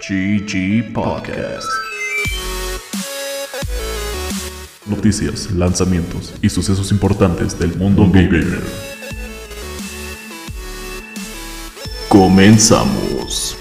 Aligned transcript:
GG 0.00 0.94
Podcast. 0.94 1.68
Noticias, 4.86 5.50
lanzamientos 5.52 6.32
y 6.40 6.48
sucesos 6.48 6.90
importantes 6.90 7.58
del 7.58 7.76
mundo 7.76 8.08
gamer. 8.10 8.62
Comenzamos. 12.08 13.58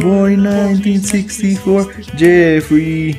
Boy 0.00 0.36
1964, 0.36 1.92
Jeffrey, 2.16 3.12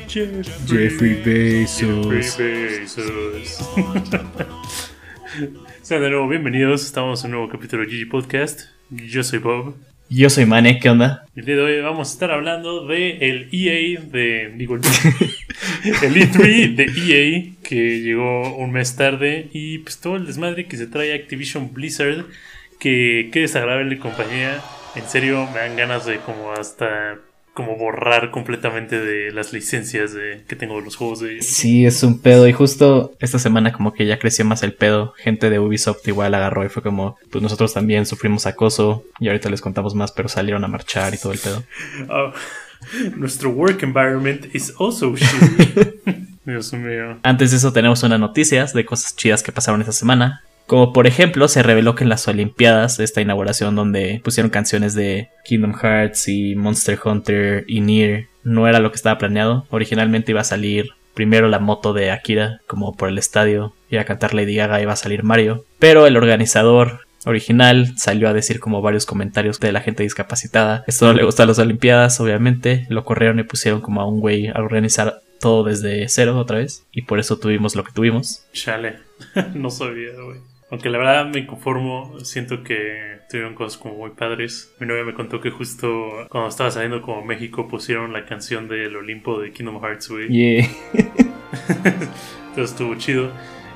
Jeffrey 0.66 1.22
Bezos. 1.24 2.36
Sean 5.82 6.02
de 6.02 6.10
nuevo 6.10 6.28
bienvenidos, 6.28 6.84
estamos 6.84 7.24
en 7.24 7.30
un 7.30 7.38
nuevo 7.38 7.50
capítulo 7.50 7.84
de 7.84 7.88
GG 7.88 8.10
Podcast. 8.10 8.73
Yo 8.90 9.22
soy 9.22 9.38
Bob. 9.38 9.74
Yo 10.10 10.28
soy 10.28 10.44
Mane, 10.44 10.78
¿qué 10.78 10.90
onda? 10.90 11.24
El 11.34 11.46
día 11.46 11.56
de 11.56 11.62
hoy 11.62 11.80
vamos 11.80 12.08
a 12.08 12.12
estar 12.12 12.30
hablando 12.30 12.86
de 12.86 13.16
el 13.28 13.48
EA 13.52 14.00
de. 14.00 14.52
Digo, 14.54 14.76
el 14.76 14.82
E3 15.82 16.74
de 16.74 16.84
EA 16.84 17.52
que 17.62 18.00
llegó 18.00 18.54
un 18.56 18.72
mes 18.72 18.96
tarde 18.96 19.48
y 19.52 19.78
pues 19.78 19.98
todo 19.98 20.16
el 20.16 20.26
desmadre 20.26 20.66
que 20.66 20.76
se 20.76 20.86
trae 20.86 21.14
Activision 21.14 21.72
Blizzard. 21.72 22.26
Que 22.78 23.30
qué 23.32 23.40
desagradable 23.40 23.98
compañía. 23.98 24.60
En 24.94 25.08
serio, 25.08 25.48
me 25.52 25.60
dan 25.60 25.76
ganas 25.76 26.04
de 26.04 26.18
como 26.18 26.52
hasta 26.52 27.18
como 27.54 27.76
borrar 27.76 28.32
completamente 28.32 29.00
de 29.00 29.30
las 29.30 29.52
licencias 29.52 30.12
de, 30.12 30.42
que 30.48 30.56
tengo 30.56 30.76
de 30.76 30.82
los 30.82 30.96
juegos 30.96 31.20
de 31.20 31.34
ellos. 31.34 31.46
Sí, 31.46 31.86
es 31.86 32.02
un 32.02 32.18
pedo. 32.18 32.48
Y 32.48 32.52
justo 32.52 33.14
esta 33.20 33.38
semana 33.38 33.72
como 33.72 33.94
que 33.94 34.06
ya 34.06 34.18
creció 34.18 34.44
más 34.44 34.64
el 34.64 34.74
pedo. 34.74 35.14
Gente 35.18 35.48
de 35.48 35.60
Ubisoft 35.60 36.06
igual 36.08 36.34
agarró 36.34 36.64
y 36.64 36.68
fue 36.68 36.82
como, 36.82 37.16
pues 37.30 37.42
nosotros 37.42 37.72
también 37.72 38.06
sufrimos 38.06 38.46
acoso. 38.46 39.04
Y 39.20 39.28
ahorita 39.28 39.48
les 39.50 39.60
contamos 39.60 39.94
más, 39.94 40.10
pero 40.10 40.28
salieron 40.28 40.64
a 40.64 40.68
marchar 40.68 41.14
y 41.14 41.18
todo 41.18 41.32
el 41.32 41.38
pedo. 41.38 41.62
Oh, 42.10 42.32
nuestro 43.16 43.50
work 43.50 43.84
environment 43.84 44.52
is 44.52 44.74
also 44.80 45.14
shitty. 45.14 46.02
Dios 46.44 46.72
mío. 46.72 47.18
Antes 47.22 47.52
de 47.52 47.56
eso 47.56 47.72
tenemos 47.72 48.02
unas 48.02 48.18
noticias 48.18 48.74
de 48.74 48.84
cosas 48.84 49.14
chidas 49.14 49.44
que 49.44 49.52
pasaron 49.52 49.80
esta 49.80 49.92
semana. 49.92 50.42
Como 50.66 50.92
por 50.92 51.06
ejemplo, 51.06 51.46
se 51.48 51.62
reveló 51.62 51.94
que 51.94 52.04
en 52.04 52.10
las 52.10 52.26
Olimpiadas, 52.26 52.98
esta 52.98 53.20
inauguración 53.20 53.74
donde 53.74 54.20
pusieron 54.24 54.50
canciones 54.50 54.94
de 54.94 55.28
Kingdom 55.44 55.74
Hearts 55.74 56.28
y 56.28 56.54
Monster 56.54 56.98
Hunter 57.04 57.64
y 57.68 57.80
Nier, 57.80 58.28
no 58.44 58.66
era 58.66 58.80
lo 58.80 58.90
que 58.90 58.96
estaba 58.96 59.18
planeado. 59.18 59.66
Originalmente 59.70 60.32
iba 60.32 60.40
a 60.40 60.44
salir 60.44 60.90
primero 61.14 61.48
la 61.48 61.60
moto 61.60 61.92
de 61.92 62.10
Akira, 62.10 62.60
como 62.66 62.94
por 62.94 63.08
el 63.08 63.18
estadio, 63.18 63.72
iba 63.88 64.02
a 64.02 64.06
cantar 64.06 64.34
Lady 64.34 64.56
Gaga, 64.56 64.82
iba 64.82 64.92
a 64.92 64.96
salir 64.96 65.22
Mario. 65.22 65.64
Pero 65.78 66.06
el 66.06 66.16
organizador 66.16 67.00
original 67.26 67.94
salió 67.96 68.28
a 68.28 68.34
decir 68.34 68.60
como 68.60 68.82
varios 68.82 69.06
comentarios 69.06 69.60
de 69.60 69.72
la 69.72 69.80
gente 69.80 70.02
discapacitada. 70.02 70.84
Esto 70.86 71.06
no 71.06 71.14
le 71.14 71.24
gusta 71.24 71.44
a 71.44 71.46
las 71.46 71.58
Olimpiadas, 71.58 72.20
obviamente. 72.20 72.86
Lo 72.88 73.04
corrieron 73.04 73.38
y 73.38 73.44
pusieron 73.44 73.80
como 73.80 74.00
a 74.00 74.06
un 74.06 74.20
güey 74.20 74.48
a 74.48 74.60
organizar 74.60 75.20
todo 75.40 75.64
desde 75.64 76.08
cero 76.08 76.38
otra 76.38 76.58
vez. 76.58 76.86
Y 76.92 77.02
por 77.02 77.18
eso 77.18 77.38
tuvimos 77.38 77.76
lo 77.76 77.84
que 77.84 77.92
tuvimos. 77.92 78.44
Chale. 78.52 78.98
no 79.54 79.70
sabía, 79.70 80.12
güey. 80.22 80.40
Aunque 80.74 80.90
la 80.90 80.98
verdad 80.98 81.26
me 81.26 81.46
conformo, 81.46 82.18
siento 82.24 82.64
que 82.64 83.20
tuvieron 83.30 83.54
cosas 83.54 83.78
como 83.78 83.94
muy 83.94 84.10
padres. 84.10 84.74
Mi 84.80 84.88
novia 84.88 85.04
me 85.04 85.14
contó 85.14 85.40
que 85.40 85.50
justo 85.50 86.26
cuando 86.28 86.48
estaba 86.48 86.68
saliendo 86.72 87.00
como 87.00 87.24
México 87.24 87.68
pusieron 87.68 88.12
la 88.12 88.26
canción 88.26 88.66
del 88.66 88.96
Olimpo 88.96 89.40
de 89.40 89.52
Kingdom 89.52 89.80
Hearts, 89.80 90.08
güey. 90.08 90.26
Yeah. 90.26 90.68
Entonces 92.48 92.72
estuvo 92.72 92.96
chido. 92.96 93.30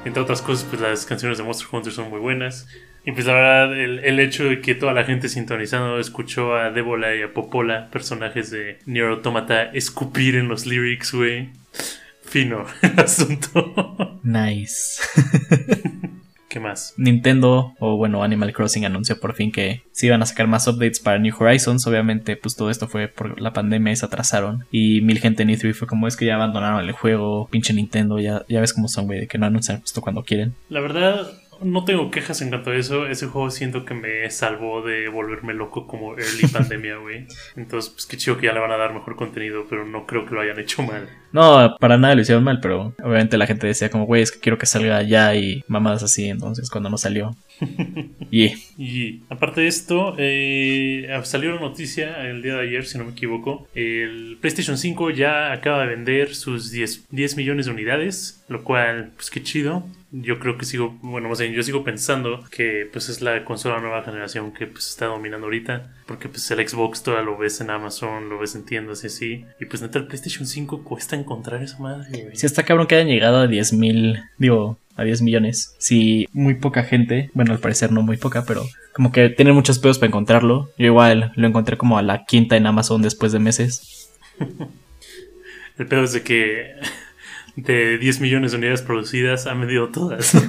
Entre 0.04 0.20
otras 0.20 0.42
cosas, 0.42 0.66
pues 0.68 0.82
las 0.82 1.06
canciones 1.06 1.38
de 1.38 1.44
Monster 1.44 1.68
Hunter 1.70 1.92
son 1.92 2.10
muy 2.10 2.18
buenas. 2.18 2.66
Y 3.06 3.12
pues 3.12 3.26
la 3.26 3.34
verdad, 3.34 3.80
el, 3.80 4.00
el 4.00 4.18
hecho 4.18 4.46
de 4.46 4.60
que 4.60 4.74
toda 4.74 4.92
la 4.92 5.04
gente 5.04 5.28
sintonizando 5.28 6.00
escuchó 6.00 6.56
a 6.56 6.72
Débola 6.72 7.14
y 7.14 7.22
a 7.22 7.32
Popola, 7.32 7.90
personajes 7.92 8.50
de 8.50 8.80
Nier 8.86 9.06
Automata, 9.06 9.70
escupir 9.72 10.34
en 10.34 10.48
los 10.48 10.66
lyrics, 10.66 11.14
güey. 11.14 11.50
Fino 12.24 12.66
el 12.82 12.98
asunto. 12.98 14.18
Nice. 14.24 15.00
¿Qué 16.48 16.60
más? 16.60 16.94
Nintendo, 16.96 17.74
o 17.78 17.96
bueno, 17.96 18.22
Animal 18.22 18.54
Crossing 18.54 18.86
anunció 18.86 19.20
por 19.20 19.34
fin 19.34 19.52
que 19.52 19.82
se 19.92 20.06
iban 20.06 20.22
a 20.22 20.26
sacar 20.26 20.46
más 20.46 20.66
updates 20.66 20.98
para 20.98 21.18
New 21.18 21.34
Horizons. 21.38 21.86
Obviamente, 21.86 22.36
pues 22.36 22.56
todo 22.56 22.70
esto 22.70 22.88
fue 22.88 23.08
por 23.08 23.38
la 23.40 23.52
pandemia 23.52 23.92
y 23.92 23.96
se 23.96 24.06
atrasaron. 24.06 24.64
Y 24.70 25.02
mil 25.02 25.18
gente 25.18 25.42
en 25.42 25.50
E3 25.50 25.74
fue 25.74 25.86
como 25.86 26.08
es 26.08 26.16
que 26.16 26.24
ya 26.24 26.36
abandonaron 26.36 26.80
el 26.80 26.92
juego, 26.92 27.48
pinche 27.50 27.74
Nintendo, 27.74 28.18
ya, 28.18 28.44
ya 28.48 28.60
ves 28.60 28.72
cómo 28.72 28.88
son, 28.88 29.06
güey, 29.06 29.20
de 29.20 29.26
que 29.26 29.36
no 29.36 29.44
anuncian 29.44 29.80
justo 29.80 30.00
cuando 30.00 30.22
quieren. 30.22 30.54
La 30.70 30.80
verdad, 30.80 31.30
no 31.62 31.84
tengo 31.84 32.10
quejas 32.10 32.40
en 32.42 32.50
cuanto 32.50 32.70
a 32.70 32.76
eso. 32.76 33.06
Ese 33.06 33.26
juego 33.26 33.50
siento 33.50 33.84
que 33.84 33.94
me 33.94 34.30
salvó 34.30 34.82
de 34.82 35.08
volverme 35.08 35.54
loco 35.54 35.86
como 35.86 36.16
early 36.16 36.46
pandemia, 36.52 36.96
güey. 36.96 37.26
Entonces, 37.56 37.90
pues 37.90 38.06
qué 38.06 38.16
chido 38.16 38.36
que 38.36 38.46
ya 38.46 38.52
le 38.52 38.60
van 38.60 38.72
a 38.72 38.76
dar 38.76 38.94
mejor 38.94 39.16
contenido, 39.16 39.64
pero 39.68 39.84
no 39.84 40.06
creo 40.06 40.26
que 40.26 40.34
lo 40.34 40.40
hayan 40.40 40.58
hecho 40.58 40.82
mal. 40.82 41.08
No, 41.32 41.76
para 41.78 41.98
nada 41.98 42.14
lo 42.14 42.22
hicieron 42.22 42.44
mal, 42.44 42.60
pero 42.60 42.94
obviamente 43.02 43.36
la 43.36 43.46
gente 43.46 43.66
decía 43.66 43.90
como, 43.90 44.06
güey, 44.06 44.22
es 44.22 44.32
que 44.32 44.40
quiero 44.40 44.58
que 44.58 44.66
salga 44.66 45.02
ya 45.02 45.34
y 45.34 45.64
mamadas 45.68 46.02
así, 46.02 46.28
entonces 46.28 46.70
cuando 46.70 46.90
no 46.90 46.98
salió. 46.98 47.36
Y 48.30 48.52
Y 48.76 49.22
aparte 49.30 49.62
de 49.62 49.68
esto, 49.68 50.14
eh, 50.18 51.08
salió 51.24 51.50
una 51.50 51.60
noticia 51.60 52.28
el 52.28 52.42
día 52.42 52.54
de 52.56 52.62
ayer, 52.62 52.84
si 52.84 52.98
no 52.98 53.04
me 53.04 53.12
equivoco. 53.12 53.66
El 53.74 54.38
PlayStation 54.40 54.76
5 54.76 55.10
ya 55.10 55.52
acaba 55.52 55.82
de 55.82 55.88
vender 55.88 56.34
sus 56.34 56.70
10, 56.70 57.06
10 57.10 57.36
millones 57.36 57.66
de 57.66 57.72
unidades, 57.72 58.44
lo 58.48 58.64
cual, 58.64 59.12
pues 59.16 59.30
qué 59.30 59.42
chido. 59.42 59.84
Yo 60.10 60.38
creo 60.38 60.56
que 60.56 60.64
sigo, 60.64 60.98
bueno, 61.02 61.28
más 61.28 61.38
bien, 61.38 61.52
yo 61.52 61.62
sigo 61.62 61.84
pensando 61.84 62.42
que 62.50 62.88
pues 62.90 63.10
es 63.10 63.20
la 63.20 63.44
consola 63.44 63.78
nueva 63.78 64.02
generación 64.02 64.52
que 64.52 64.66
pues 64.66 64.88
está 64.88 65.06
dominando 65.06 65.46
ahorita. 65.46 65.92
Porque 66.06 66.28
pues 66.28 66.50
el 66.50 66.66
Xbox 66.66 67.02
todavía 67.02 67.26
lo 67.26 67.36
ves 67.36 67.60
en 67.60 67.68
Amazon, 67.68 68.30
lo 68.30 68.38
ves 68.38 68.54
en 68.54 68.64
tiendas 68.64 69.04
y 69.04 69.08
así. 69.08 69.44
Y 69.60 69.66
pues 69.66 69.82
neta 69.82 69.98
el 69.98 70.06
PlayStation 70.06 70.46
5 70.46 70.82
cuesta 70.84 71.14
encontrar 71.14 71.62
esa 71.62 71.78
madre, 71.78 72.30
si 72.34 72.46
está 72.46 72.62
cabrón 72.62 72.86
que 72.86 72.94
hayan 72.94 73.08
llegado 73.08 73.38
a 73.38 73.46
10 73.46 73.72
mil, 73.74 74.18
digo, 74.38 74.78
a 74.98 75.04
10 75.04 75.22
millones. 75.22 75.74
Si 75.78 76.28
muy 76.32 76.54
poca 76.54 76.82
gente, 76.82 77.30
bueno, 77.32 77.52
al 77.52 77.60
parecer 77.60 77.92
no 77.92 78.02
muy 78.02 78.18
poca, 78.18 78.44
pero 78.44 78.66
como 78.92 79.12
que 79.12 79.30
tienen 79.30 79.54
muchos 79.54 79.78
pedos 79.78 79.98
para 79.98 80.08
encontrarlo. 80.08 80.70
Yo 80.76 80.86
igual 80.86 81.32
lo 81.36 81.46
encontré 81.46 81.78
como 81.78 81.96
a 81.96 82.02
la 82.02 82.24
quinta 82.24 82.56
en 82.56 82.66
Amazon 82.66 83.00
después 83.00 83.32
de 83.32 83.38
meses. 83.38 84.10
El 85.78 85.86
pedo 85.86 86.04
es 86.04 86.12
de 86.12 86.22
que 86.22 86.72
de 87.56 87.96
10 87.98 88.20
millones 88.20 88.52
de 88.52 88.58
unidades 88.58 88.82
producidas 88.82 89.46
han 89.46 89.60
vendido 89.60 89.88
todas. 89.88 90.36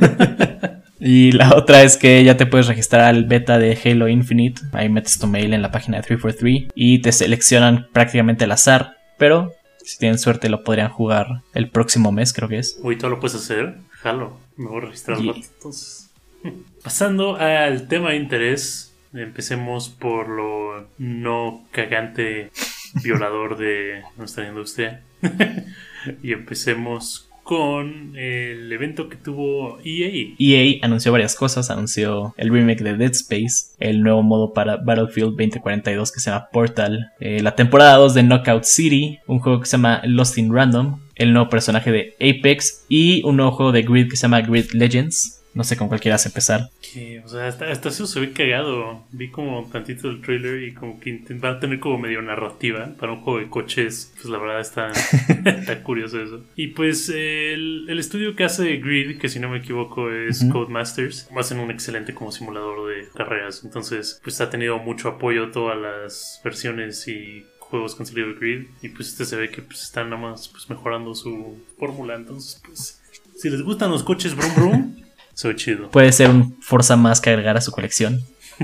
Y 1.01 1.31
la 1.31 1.55
otra 1.55 1.83
es 1.83 1.95
que 1.95 2.23
ya 2.25 2.35
te 2.35 2.45
puedes 2.45 2.67
registrar 2.67 3.03
al 3.03 3.23
beta 3.23 3.57
de 3.57 3.77
Halo 3.83 4.09
Infinite. 4.09 4.61
Ahí 4.73 4.89
metes 4.89 5.17
tu 5.17 5.27
mail 5.27 5.53
en 5.53 5.61
la 5.61 5.71
página 5.71 5.97
de 5.97 6.03
343 6.03 6.73
y 6.75 7.01
te 7.01 7.13
seleccionan 7.13 7.87
prácticamente 7.93 8.43
al 8.43 8.51
azar. 8.51 8.97
Pero 9.17 9.53
si 9.83 9.97
tienen 9.97 10.19
suerte 10.19 10.49
lo 10.49 10.63
podrían 10.63 10.89
jugar 10.89 11.41
el 11.53 11.69
próximo 11.69 12.11
mes, 12.11 12.33
creo 12.33 12.49
que 12.49 12.59
es. 12.59 12.79
Uy, 12.83 12.97
todo 12.97 13.11
lo 13.11 13.19
puedes 13.19 13.35
hacer. 13.35 13.77
Jalo, 14.01 14.37
me 14.57 14.67
voy 14.67 14.77
a 14.77 14.85
registrar 14.85 15.19
Yeah. 15.19 15.33
entonces. 15.35 16.09
Pasando 16.83 17.35
al 17.35 17.87
tema 17.87 18.11
de 18.11 18.17
interés, 18.17 18.93
empecemos 19.13 19.89
por 19.89 20.29
lo 20.29 20.87
no 20.97 21.65
cagante 21.71 22.51
violador 23.03 23.57
de 23.57 24.03
nuestra 24.17 24.47
industria. 24.47 25.03
y 26.23 26.31
empecemos 26.31 27.29
con 27.43 28.15
el 28.15 28.71
evento 28.71 29.09
que 29.09 29.15
tuvo 29.17 29.79
EA. 29.83 30.35
EA 30.37 30.77
anunció 30.83 31.11
varias 31.11 31.35
cosas, 31.35 31.71
anunció 31.71 32.35
el 32.37 32.51
remake 32.51 32.83
de 32.83 32.95
Dead 32.95 33.09
Space, 33.11 33.73
el 33.79 34.03
nuevo 34.03 34.21
modo 34.21 34.53
para 34.53 34.77
Battlefield 34.77 35.31
2042 35.31 36.11
que 36.11 36.19
se 36.19 36.29
llama 36.29 36.47
Portal, 36.53 37.11
eh, 37.19 37.41
la 37.41 37.55
temporada 37.55 37.95
2 37.95 38.13
de 38.13 38.21
Knockout 38.21 38.65
City, 38.65 39.17
un 39.25 39.39
juego 39.39 39.61
que 39.61 39.65
se 39.65 39.77
llama 39.77 39.99
Lost 40.05 40.37
in 40.37 40.53
Random, 40.53 40.99
el 41.19 41.33
nuevo 41.33 41.49
personaje 41.49 41.91
de 41.91 42.15
Apex 42.15 42.85
y 42.89 43.21
un 43.23 43.37
nuevo 43.37 43.51
juego 43.51 43.71
de 43.71 43.83
Grid 43.83 44.09
que 44.09 44.15
se 44.15 44.23
llama 44.23 44.41
Grid 44.41 44.71
Legends. 44.71 45.35
No 45.53 45.63
sé 45.63 45.75
con 45.75 45.87
cuál 45.87 45.99
quieras 45.99 46.25
empezar. 46.25 46.69
Que, 46.93 47.21
o 47.25 47.27
sea, 47.27 47.47
hasta, 47.47 47.69
hasta 47.71 47.89
eso 47.89 48.05
se 48.05 48.19
ve 48.19 48.31
cagado. 48.31 49.03
Vi 49.11 49.29
como 49.29 49.67
tantito 49.71 50.07
el 50.07 50.21
trailer 50.21 50.63
y 50.63 50.73
como 50.73 50.99
que 50.99 51.21
va 51.43 51.49
a 51.49 51.59
tener 51.59 51.79
como 51.79 51.97
medio 51.97 52.21
narrativa 52.21 52.93
para 52.99 53.13
un 53.13 53.21
juego 53.21 53.39
de 53.39 53.49
coches. 53.49 54.13
Pues 54.15 54.25
la 54.25 54.37
verdad 54.37 54.61
está, 54.61 54.91
está 55.45 55.83
curioso 55.83 56.21
eso. 56.21 56.43
Y 56.55 56.67
pues 56.67 57.09
el, 57.09 57.87
el 57.89 57.99
estudio 57.99 58.35
que 58.35 58.43
hace 58.43 58.77
Grid, 58.77 59.17
que 59.17 59.27
si 59.27 59.39
no 59.39 59.49
me 59.49 59.57
equivoco 59.57 60.11
es. 60.11 60.45
Codemasters, 60.45 61.27
hacen 61.35 61.59
un 61.59 61.71
excelente 61.71 62.13
como 62.13 62.31
simulador 62.31 62.87
de 62.87 63.09
carreras. 63.15 63.63
Entonces, 63.65 64.21
pues 64.23 64.39
ha 64.41 64.49
tenido 64.49 64.77
mucho 64.77 65.09
apoyo 65.09 65.49
todas 65.51 65.77
las 65.77 66.39
versiones 66.43 67.07
y 67.07 67.43
juegos 67.69 67.95
con 67.95 68.05
de 68.05 68.33
Grid. 68.39 68.67
Y 68.81 68.89
pues 68.89 69.09
este 69.09 69.25
se 69.25 69.35
ve 69.35 69.49
que 69.49 69.61
pues, 69.61 69.83
están 69.83 70.09
nada 70.09 70.21
más 70.21 70.47
pues, 70.47 70.69
mejorando 70.69 71.15
su 71.15 71.57
fórmula. 71.77 72.15
Entonces, 72.15 72.61
pues, 72.65 73.01
si 73.37 73.49
les 73.49 73.61
gustan 73.61 73.91
los 73.91 74.03
coches 74.03 74.35
brum 74.35 74.55
brum, 74.55 74.95
soy 75.33 75.55
chido. 75.55 75.89
Puede 75.89 76.11
ser 76.11 76.29
un 76.29 76.57
Forza 76.61 76.95
más 76.95 77.21
que 77.21 77.29
agregar 77.29 77.57
a 77.57 77.61
su 77.61 77.71
colección. 77.71 78.21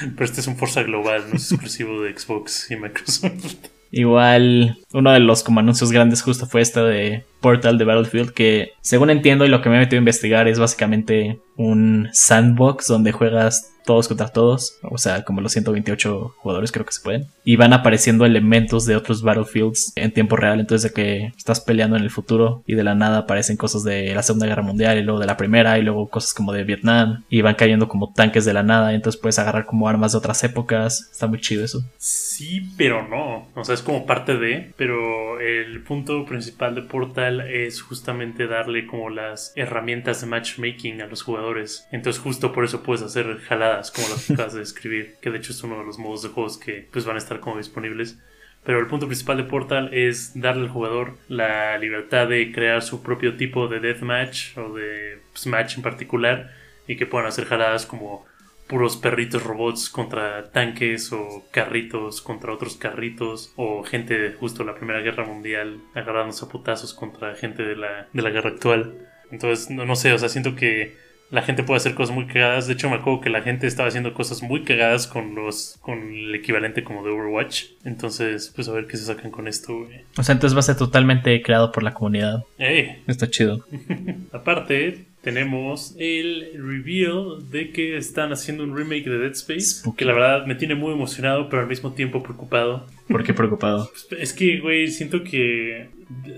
Pero 0.00 0.24
este 0.24 0.40
es 0.40 0.46
un 0.46 0.56
Forza 0.56 0.82
global, 0.82 1.24
no 1.28 1.36
es 1.36 1.50
exclusivo 1.50 2.02
de 2.02 2.16
Xbox 2.16 2.70
y 2.70 2.76
Microsoft. 2.76 3.56
Igual, 3.90 4.78
uno 4.92 5.10
de 5.10 5.18
los 5.18 5.42
como 5.42 5.58
anuncios 5.58 5.90
grandes 5.90 6.22
justo 6.22 6.46
fue 6.46 6.60
este 6.60 6.80
de 6.80 7.24
Portal 7.40 7.78
de 7.78 7.84
Battlefield 7.84 8.32
que, 8.32 8.72
según 8.80 9.10
entiendo 9.10 9.44
y 9.44 9.48
lo 9.48 9.62
que 9.62 9.68
me 9.68 9.76
he 9.76 9.80
metido 9.80 9.98
a 9.98 10.04
investigar, 10.04 10.48
es 10.48 10.58
básicamente 10.58 11.40
un 11.56 12.08
sandbox 12.12 12.86
donde 12.86 13.12
juegas 13.12 13.72
todos 13.84 14.08
contra 14.08 14.28
todos, 14.28 14.78
o 14.82 14.98
sea, 14.98 15.24
como 15.24 15.40
los 15.40 15.52
128 15.52 16.34
jugadores 16.38 16.70
creo 16.70 16.86
que 16.86 16.92
se 16.92 17.02
pueden, 17.02 17.26
y 17.44 17.56
van 17.56 17.72
apareciendo 17.72 18.24
elementos 18.24 18.86
de 18.86 18.94
otros 18.94 19.22
Battlefields 19.22 19.92
en 19.96 20.12
tiempo 20.12 20.36
real, 20.36 20.60
entonces 20.60 20.90
de 20.90 20.94
que 20.94 21.32
estás 21.36 21.60
peleando 21.60 21.96
en 21.96 22.02
el 22.02 22.10
futuro 22.10 22.62
y 22.66 22.74
de 22.74 22.84
la 22.84 22.94
nada 22.94 23.18
aparecen 23.18 23.56
cosas 23.56 23.82
de 23.82 24.14
la 24.14 24.22
Segunda 24.22 24.46
Guerra 24.46 24.62
Mundial 24.62 24.98
y 24.98 25.02
luego 25.02 25.18
de 25.18 25.26
la 25.26 25.36
Primera 25.36 25.78
y 25.78 25.82
luego 25.82 26.08
cosas 26.08 26.34
como 26.34 26.52
de 26.52 26.64
Vietnam 26.64 27.24
y 27.28 27.42
van 27.42 27.56
cayendo 27.56 27.88
como 27.88 28.12
tanques 28.12 28.44
de 28.44 28.52
la 28.52 28.62
nada, 28.62 28.94
entonces 28.94 29.20
puedes 29.20 29.38
agarrar 29.38 29.66
como 29.66 29.88
armas 29.88 30.12
de 30.12 30.18
otras 30.18 30.44
épocas, 30.44 31.08
está 31.10 31.26
muy 31.26 31.40
chido 31.40 31.64
eso. 31.64 31.82
Sí, 31.98 32.70
pero 32.76 33.08
no, 33.08 33.48
o 33.54 33.64
sea, 33.64 33.74
es 33.74 33.82
como 33.82 34.06
parte 34.06 34.36
de, 34.36 34.72
pero 34.76 35.40
el 35.40 35.82
punto 35.82 36.24
principal 36.26 36.74
de 36.74 36.82
Portal 36.82 37.29
es 37.38 37.80
justamente 37.80 38.48
darle 38.48 38.86
como 38.86 39.10
las 39.10 39.52
herramientas 39.54 40.20
de 40.20 40.26
matchmaking 40.26 41.02
a 41.02 41.06
los 41.06 41.22
jugadores, 41.22 41.86
entonces 41.92 42.20
justo 42.20 42.52
por 42.52 42.64
eso 42.64 42.82
puedes 42.82 43.02
hacer 43.02 43.38
jaladas 43.40 43.92
como 43.92 44.08
las 44.08 44.26
que 44.26 44.32
acabas 44.32 44.54
de 44.54 44.60
describir, 44.60 45.14
que 45.20 45.30
de 45.30 45.38
hecho 45.38 45.52
es 45.52 45.62
uno 45.62 45.78
de 45.78 45.84
los 45.84 45.98
modos 45.98 46.22
de 46.22 46.30
juegos 46.30 46.58
que 46.58 46.88
pues 46.90 47.04
van 47.04 47.16
a 47.16 47.18
estar 47.18 47.40
como 47.40 47.58
disponibles. 47.58 48.18
Pero 48.64 48.78
el 48.78 48.88
punto 48.88 49.06
principal 49.06 49.38
de 49.38 49.44
Portal 49.44 49.88
es 49.94 50.38
darle 50.38 50.64
al 50.64 50.68
jugador 50.68 51.16
la 51.28 51.78
libertad 51.78 52.28
de 52.28 52.52
crear 52.52 52.82
su 52.82 53.02
propio 53.02 53.36
tipo 53.36 53.68
de 53.68 53.80
deathmatch 53.80 54.58
o 54.58 54.74
de 54.74 55.18
pues, 55.32 55.46
en 55.46 55.82
particular 55.82 56.52
y 56.86 56.96
que 56.96 57.06
puedan 57.06 57.28
hacer 57.28 57.46
jaladas 57.46 57.86
como 57.86 58.26
puros 58.70 58.96
perritos 58.96 59.42
robots 59.42 59.90
contra 59.90 60.52
tanques 60.52 61.12
o 61.12 61.44
carritos 61.50 62.22
contra 62.22 62.54
otros 62.54 62.76
carritos 62.76 63.52
o 63.56 63.82
gente 63.82 64.16
de 64.16 64.32
justo 64.32 64.62
la 64.62 64.76
Primera 64.76 65.00
Guerra 65.00 65.26
Mundial 65.26 65.80
agarrándose 65.92 66.44
a 66.44 66.48
putazos 66.48 66.94
contra 66.94 67.34
gente 67.34 67.64
de 67.64 67.74
la, 67.74 68.06
de 68.12 68.22
la 68.22 68.30
guerra 68.30 68.50
actual. 68.50 69.08
Entonces, 69.32 69.70
no, 69.70 69.84
no 69.86 69.96
sé, 69.96 70.12
o 70.12 70.18
sea, 70.18 70.28
siento 70.28 70.54
que 70.54 70.94
la 71.30 71.42
gente 71.42 71.64
puede 71.64 71.78
hacer 71.78 71.94
cosas 71.94 72.14
muy 72.14 72.26
cagadas. 72.26 72.68
De 72.68 72.74
hecho, 72.74 72.88
me 72.88 72.96
acuerdo 72.96 73.20
que 73.20 73.30
la 73.30 73.42
gente 73.42 73.66
estaba 73.66 73.88
haciendo 73.88 74.14
cosas 74.14 74.40
muy 74.40 74.62
cagadas 74.62 75.08
con 75.08 75.34
los 75.34 75.76
con 75.80 75.98
el 75.98 76.32
equivalente 76.36 76.84
como 76.84 77.04
de 77.04 77.10
Overwatch. 77.10 77.64
Entonces, 77.84 78.52
pues 78.54 78.68
a 78.68 78.72
ver 78.72 78.86
qué 78.86 78.96
se 78.96 79.04
sacan 79.04 79.32
con 79.32 79.48
esto, 79.48 79.76
güey. 79.78 80.04
O 80.16 80.22
sea, 80.22 80.32
entonces 80.32 80.54
va 80.54 80.60
a 80.60 80.64
ser 80.64 80.76
totalmente 80.76 81.42
creado 81.42 81.72
por 81.72 81.82
la 81.82 81.92
comunidad. 81.92 82.44
¡Ey! 82.56 83.02
Está 83.08 83.28
chido. 83.28 83.64
Aparte, 84.32 85.06
tenemos 85.22 85.94
el 85.98 86.52
reveal 86.54 87.50
de 87.50 87.70
que 87.72 87.96
están 87.96 88.32
haciendo 88.32 88.64
un 88.64 88.76
remake 88.76 89.04
de 89.04 89.18
Dead 89.18 89.32
Space. 89.32 89.82
Que 89.96 90.04
la 90.04 90.14
verdad 90.14 90.46
me 90.46 90.54
tiene 90.54 90.74
muy 90.74 90.92
emocionado, 90.92 91.48
pero 91.48 91.62
al 91.62 91.68
mismo 91.68 91.92
tiempo 91.92 92.22
preocupado. 92.22 92.86
¿Por 93.08 93.22
qué 93.22 93.34
preocupado? 93.34 93.90
Es 94.18 94.32
que, 94.32 94.60
güey, 94.60 94.88
siento 94.88 95.22
que. 95.22 95.90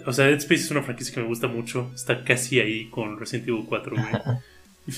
O 0.06 0.12
sea, 0.12 0.26
Dead 0.26 0.38
Space 0.38 0.62
es 0.62 0.70
una 0.70 0.82
franquicia 0.82 1.14
que 1.14 1.20
me 1.20 1.26
gusta 1.26 1.46
mucho. 1.46 1.90
Está 1.94 2.24
casi 2.24 2.60
ahí 2.60 2.86
con 2.86 3.18
Resident 3.18 3.48
Evil 3.48 3.64
4, 3.68 3.96
güey. 3.96 4.06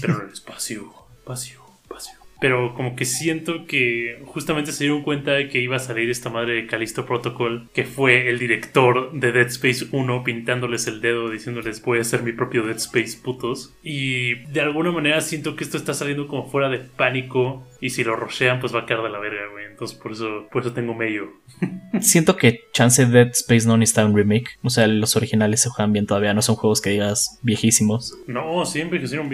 Pero 0.00 0.20
en 0.20 0.26
el 0.26 0.32
espacio, 0.32 0.92
espacio, 1.18 1.60
espacio. 1.82 2.19
Pero 2.40 2.74
como 2.74 2.96
que 2.96 3.04
siento 3.04 3.66
que 3.66 4.22
justamente 4.26 4.72
se 4.72 4.84
dieron 4.84 5.02
cuenta 5.02 5.32
de 5.32 5.48
que 5.48 5.60
iba 5.60 5.76
a 5.76 5.80
salir 5.80 6.10
esta 6.10 6.30
madre 6.30 6.54
de 6.54 6.66
Callisto 6.66 7.06
Protocol, 7.06 7.68
que 7.74 7.84
fue 7.84 8.30
el 8.30 8.38
director 8.38 9.12
de 9.12 9.32
Dead 9.32 9.46
Space 9.48 9.86
1 9.92 10.24
pintándoles 10.24 10.86
el 10.86 11.00
dedo 11.00 11.30
diciéndoles 11.30 11.82
voy 11.82 11.98
a 11.98 12.02
hacer 12.02 12.22
mi 12.22 12.32
propio 12.32 12.64
Dead 12.64 12.76
Space 12.76 13.18
putos. 13.22 13.74
Y 13.82 14.36
de 14.52 14.60
alguna 14.60 14.90
manera 14.90 15.20
siento 15.20 15.56
que 15.56 15.64
esto 15.64 15.76
está 15.76 15.94
saliendo 15.94 16.26
como 16.28 16.48
fuera 16.48 16.68
de 16.68 16.78
pánico 16.78 17.66
y 17.80 17.90
si 17.90 18.04
lo 18.04 18.16
rochean 18.16 18.60
pues 18.60 18.74
va 18.74 18.80
a 18.80 18.86
caer 18.86 19.02
de 19.02 19.10
la 19.10 19.18
verga, 19.18 19.42
güey. 19.52 19.66
Entonces 19.66 19.98
por 19.98 20.12
eso, 20.12 20.46
por 20.50 20.62
eso 20.62 20.72
tengo 20.72 20.94
medio. 20.94 21.32
siento 22.00 22.36
que 22.36 22.60
Chance 22.72 23.06
Dead 23.06 23.28
Space 23.28 23.66
no 23.66 23.76
necesita 23.76 24.06
un 24.06 24.16
remake. 24.16 24.58
O 24.62 24.70
sea, 24.70 24.86
los 24.86 25.16
originales 25.16 25.62
se 25.62 25.68
juegan 25.68 25.92
bien 25.92 26.06
todavía, 26.06 26.34
no 26.34 26.42
son 26.42 26.56
juegos 26.56 26.80
que 26.80 26.90
digas 26.90 27.38
viejísimos. 27.42 28.16
No, 28.26 28.64
siempre 28.64 28.98
que 28.98 29.04
hicieron 29.04 29.28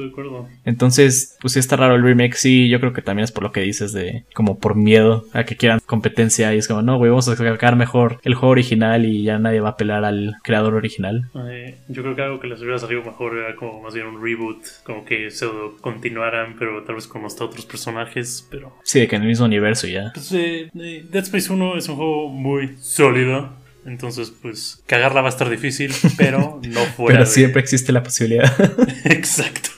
de 0.00 0.08
acuerdo. 0.08 0.48
Entonces, 0.64 1.36
pues 1.40 1.52
sí 1.54 1.58
está 1.58 1.76
raro 1.76 1.94
el 1.94 2.02
remake. 2.02 2.34
Sí, 2.34 2.68
yo 2.68 2.80
creo 2.80 2.92
que 2.92 3.02
también 3.02 3.24
es 3.24 3.32
por 3.32 3.42
lo 3.42 3.52
que 3.52 3.60
dices 3.60 3.92
de 3.92 4.24
como 4.34 4.58
por 4.58 4.74
miedo 4.74 5.24
a 5.32 5.44
que 5.44 5.56
quieran 5.56 5.80
competencia. 5.86 6.54
Y 6.54 6.58
es 6.58 6.68
como, 6.68 6.82
no, 6.82 6.98
güey, 6.98 7.10
vamos 7.10 7.28
a 7.28 7.36
sacar 7.36 7.76
mejor 7.76 8.20
el 8.22 8.34
juego 8.34 8.52
original 8.52 9.04
y 9.04 9.22
ya 9.22 9.38
nadie 9.38 9.60
va 9.60 9.70
a 9.70 9.72
apelar 9.72 10.04
al 10.04 10.36
creador 10.42 10.74
original. 10.74 11.28
yo 11.88 12.02
creo 12.02 12.14
que 12.14 12.22
algo 12.22 12.40
que 12.40 12.48
les 12.48 12.60
hubiera 12.60 12.78
salido 12.78 13.02
mejor 13.02 13.36
era 13.36 13.56
como 13.56 13.80
más 13.82 13.94
bien 13.94 14.06
un 14.06 14.22
reboot, 14.22 14.58
como 14.84 15.04
que 15.04 15.30
pseudo 15.30 15.76
continuaran, 15.80 16.56
pero 16.58 16.82
tal 16.84 16.96
vez 16.96 17.06
con 17.06 17.24
hasta 17.24 17.44
otros 17.44 17.66
personajes. 17.66 18.46
Pero 18.50 18.74
sí, 18.82 19.00
de 19.00 19.08
que 19.08 19.16
en 19.16 19.22
el 19.22 19.28
mismo 19.28 19.46
universo 19.46 19.86
ya. 19.86 20.10
Pues 20.14 20.32
eh, 20.32 20.70
eh, 20.74 21.06
Dead 21.10 21.24
Space 21.24 21.52
1 21.52 21.76
es 21.76 21.88
un 21.88 21.96
juego 21.96 22.28
muy 22.28 22.76
sólido. 22.78 23.50
Entonces, 23.84 24.32
pues, 24.42 24.82
cagarla 24.86 25.22
va 25.22 25.28
a 25.28 25.30
estar 25.30 25.48
difícil, 25.48 25.92
pero 26.16 26.60
no 26.68 26.80
fuera. 26.84 27.18
pero 27.18 27.26
siempre 27.26 27.60
existe 27.60 27.92
la 27.92 28.02
posibilidad. 28.02 28.52
Exacto. 29.04 29.70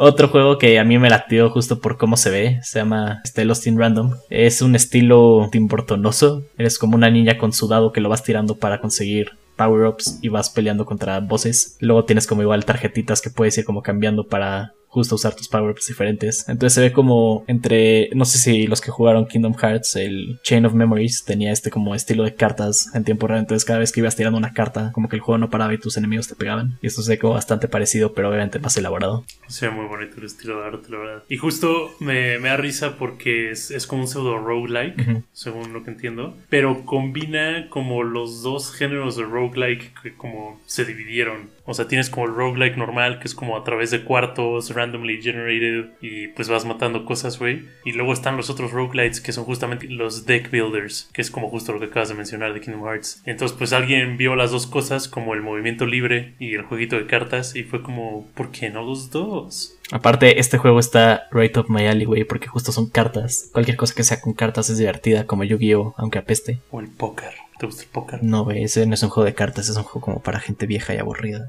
Otro 0.00 0.28
juego 0.28 0.58
que 0.58 0.78
a 0.78 0.84
mí 0.84 0.96
me 0.98 1.10
latió 1.10 1.50
justo 1.50 1.80
por 1.80 1.98
cómo 1.98 2.16
se 2.16 2.30
ve, 2.30 2.60
se 2.62 2.78
llama 2.78 3.20
este 3.24 3.44
Lost 3.44 3.66
in 3.66 3.78
Random. 3.78 4.14
Es 4.30 4.62
un 4.62 4.76
estilo 4.76 5.48
timbortonoso. 5.50 6.44
Eres 6.56 6.78
como 6.78 6.94
una 6.94 7.10
niña 7.10 7.36
con 7.36 7.52
sudado 7.52 7.92
que 7.92 8.00
lo 8.00 8.08
vas 8.08 8.22
tirando 8.22 8.56
para 8.56 8.80
conseguir 8.80 9.32
power-ups 9.56 10.20
y 10.22 10.28
vas 10.28 10.50
peleando 10.50 10.86
contra 10.86 11.18
bosses. 11.18 11.76
Luego 11.80 12.04
tienes 12.04 12.28
como 12.28 12.42
igual 12.42 12.64
tarjetitas 12.64 13.20
que 13.20 13.30
puedes 13.30 13.58
ir 13.58 13.64
como 13.64 13.82
cambiando 13.82 14.28
para 14.28 14.72
justo 14.88 15.14
usar 15.14 15.34
tus 15.34 15.48
power-ups 15.48 15.86
diferentes. 15.86 16.48
Entonces 16.48 16.74
se 16.74 16.80
ve 16.80 16.92
como 16.92 17.44
entre, 17.46 18.10
no 18.14 18.24
sé 18.24 18.38
si 18.38 18.66
los 18.66 18.80
que 18.80 18.90
jugaron 18.90 19.26
Kingdom 19.26 19.54
Hearts, 19.54 19.96
el 19.96 20.40
Chain 20.42 20.66
of 20.66 20.74
Memories 20.74 21.24
tenía 21.24 21.52
este 21.52 21.70
como 21.70 21.94
estilo 21.94 22.24
de 22.24 22.34
cartas 22.34 22.90
en 22.94 23.04
tiempo 23.04 23.26
real. 23.26 23.40
Entonces 23.40 23.64
cada 23.64 23.78
vez 23.78 23.92
que 23.92 24.00
ibas 24.00 24.16
tirando 24.16 24.38
una 24.38 24.52
carta, 24.52 24.90
como 24.92 25.08
que 25.08 25.16
el 25.16 25.22
juego 25.22 25.38
no 25.38 25.50
paraba 25.50 25.74
y 25.74 25.78
tus 25.78 25.96
enemigos 25.96 26.28
te 26.28 26.34
pegaban. 26.34 26.78
Y 26.82 26.86
esto 26.86 27.02
se 27.02 27.12
ve 27.12 27.18
como 27.18 27.34
bastante 27.34 27.68
parecido, 27.68 28.14
pero 28.14 28.28
obviamente 28.30 28.58
más 28.58 28.76
elaborado. 28.76 29.24
Se 29.46 29.68
ve 29.68 29.74
muy 29.74 29.86
bonito 29.86 30.16
el 30.18 30.24
estilo 30.24 30.60
de 30.60 30.66
arte, 30.66 30.90
la 30.90 30.98
verdad. 30.98 31.22
Y 31.28 31.36
justo 31.36 31.94
me, 32.00 32.38
da 32.38 32.56
risa 32.56 32.96
porque 32.96 33.50
es, 33.50 33.86
como 33.86 34.02
un 34.02 34.08
pseudo 34.08 34.38
roguelike, 34.38 35.22
según 35.32 35.72
lo 35.72 35.84
que 35.84 35.90
entiendo. 35.90 36.36
Pero 36.48 36.84
combina 36.84 37.68
como 37.68 38.02
los 38.02 38.42
dos 38.42 38.72
géneros 38.72 39.16
de 39.16 39.24
roguelike 39.24 39.92
que 40.02 40.14
como 40.14 40.60
se 40.66 40.84
dividieron. 40.84 41.50
O 41.70 41.74
sea, 41.74 41.86
tienes 41.86 42.08
como 42.08 42.24
el 42.24 42.34
roguelike 42.34 42.78
normal, 42.78 43.18
que 43.18 43.26
es 43.26 43.34
como 43.34 43.54
a 43.54 43.62
través 43.62 43.90
de 43.90 44.02
cuartos, 44.02 44.74
randomly 44.74 45.20
generated, 45.20 45.90
y 46.00 46.28
pues 46.28 46.48
vas 46.48 46.64
matando 46.64 47.04
cosas, 47.04 47.38
güey. 47.38 47.66
Y 47.84 47.92
luego 47.92 48.14
están 48.14 48.38
los 48.38 48.48
otros 48.48 48.72
roguelites, 48.72 49.20
que 49.20 49.32
son 49.32 49.44
justamente 49.44 49.86
los 49.86 50.24
deck 50.24 50.50
builders, 50.50 51.10
que 51.12 51.20
es 51.20 51.30
como 51.30 51.50
justo 51.50 51.74
lo 51.74 51.78
que 51.78 51.84
acabas 51.84 52.08
de 52.08 52.14
mencionar 52.14 52.54
de 52.54 52.62
Kingdom 52.62 52.86
Hearts. 52.86 53.22
Entonces, 53.26 53.54
pues 53.54 53.74
alguien 53.74 54.16
vio 54.16 54.34
las 54.34 54.50
dos 54.50 54.66
cosas, 54.66 55.08
como 55.08 55.34
el 55.34 55.42
movimiento 55.42 55.84
libre 55.84 56.32
y 56.38 56.54
el 56.54 56.62
jueguito 56.62 56.96
de 56.96 57.06
cartas, 57.06 57.54
y 57.54 57.64
fue 57.64 57.82
como, 57.82 58.26
¿por 58.34 58.50
qué 58.50 58.70
no 58.70 58.82
los 58.82 59.10
dos? 59.10 59.78
Aparte, 59.92 60.40
este 60.40 60.56
juego 60.56 60.80
está 60.80 61.28
right 61.32 61.54
up 61.58 61.66
my 61.68 61.86
alley, 61.86 62.06
güey, 62.06 62.24
porque 62.24 62.46
justo 62.46 62.72
son 62.72 62.88
cartas. 62.88 63.50
Cualquier 63.52 63.76
cosa 63.76 63.94
que 63.94 64.04
sea 64.04 64.22
con 64.22 64.32
cartas 64.32 64.70
es 64.70 64.78
divertida, 64.78 65.26
como 65.26 65.44
Yu-Gi-Oh, 65.44 65.94
aunque 65.98 66.18
apeste. 66.18 66.60
O 66.70 66.80
el 66.80 66.88
póker. 66.88 67.34
¿Te 67.58 67.66
gusta 67.66 67.82
el 67.82 67.88
póker? 67.88 68.22
No, 68.22 68.44
güey, 68.44 68.64
ese 68.64 68.86
no 68.86 68.94
es 68.94 69.02
un 69.02 69.10
juego 69.10 69.24
de 69.24 69.34
cartas, 69.34 69.68
es 69.68 69.76
un 69.76 69.82
juego 69.82 70.00
como 70.00 70.22
para 70.22 70.38
gente 70.38 70.66
vieja 70.66 70.94
y 70.94 70.98
aburrida. 70.98 71.48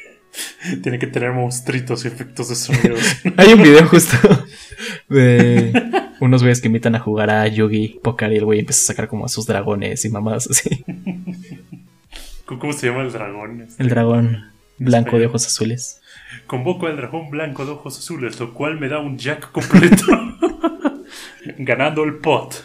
Tiene 0.82 0.98
que 0.98 1.06
tener 1.06 1.32
monstruitos 1.32 2.04
y 2.04 2.08
efectos 2.08 2.48
de 2.48 2.56
sonido. 2.56 2.96
Hay 3.36 3.52
un 3.52 3.62
video 3.62 3.86
justo 3.86 4.16
de 5.08 5.72
unos 6.20 6.42
güeyes 6.42 6.60
que 6.60 6.66
invitan 6.66 6.96
a 6.96 7.00
jugar 7.00 7.30
a 7.30 7.46
Yugi 7.46 8.00
Póker 8.02 8.32
y 8.32 8.36
el 8.36 8.44
güey 8.44 8.60
empieza 8.60 8.80
a 8.80 8.94
sacar 8.94 9.08
como 9.08 9.24
a 9.24 9.28
sus 9.28 9.46
dragones 9.46 10.04
y 10.04 10.10
mamadas 10.10 10.48
así. 10.50 10.84
¿Cómo 12.44 12.72
se 12.72 12.88
llama 12.88 13.02
el 13.02 13.12
dragón? 13.12 13.62
Este? 13.62 13.82
El 13.82 13.88
dragón 13.88 14.50
blanco 14.78 15.18
de 15.18 15.26
ojos 15.26 15.46
azules. 15.46 16.00
Convoco 16.46 16.86
al 16.86 16.96
dragón 16.96 17.30
blanco 17.30 17.64
de 17.64 17.72
ojos 17.72 17.98
azules, 17.98 18.38
lo 18.40 18.52
cual 18.52 18.78
me 18.78 18.88
da 18.88 18.98
un 18.98 19.16
jack 19.16 19.52
completo. 19.52 20.04
Ganando 21.58 22.04
el 22.04 22.16
pot. 22.16 22.64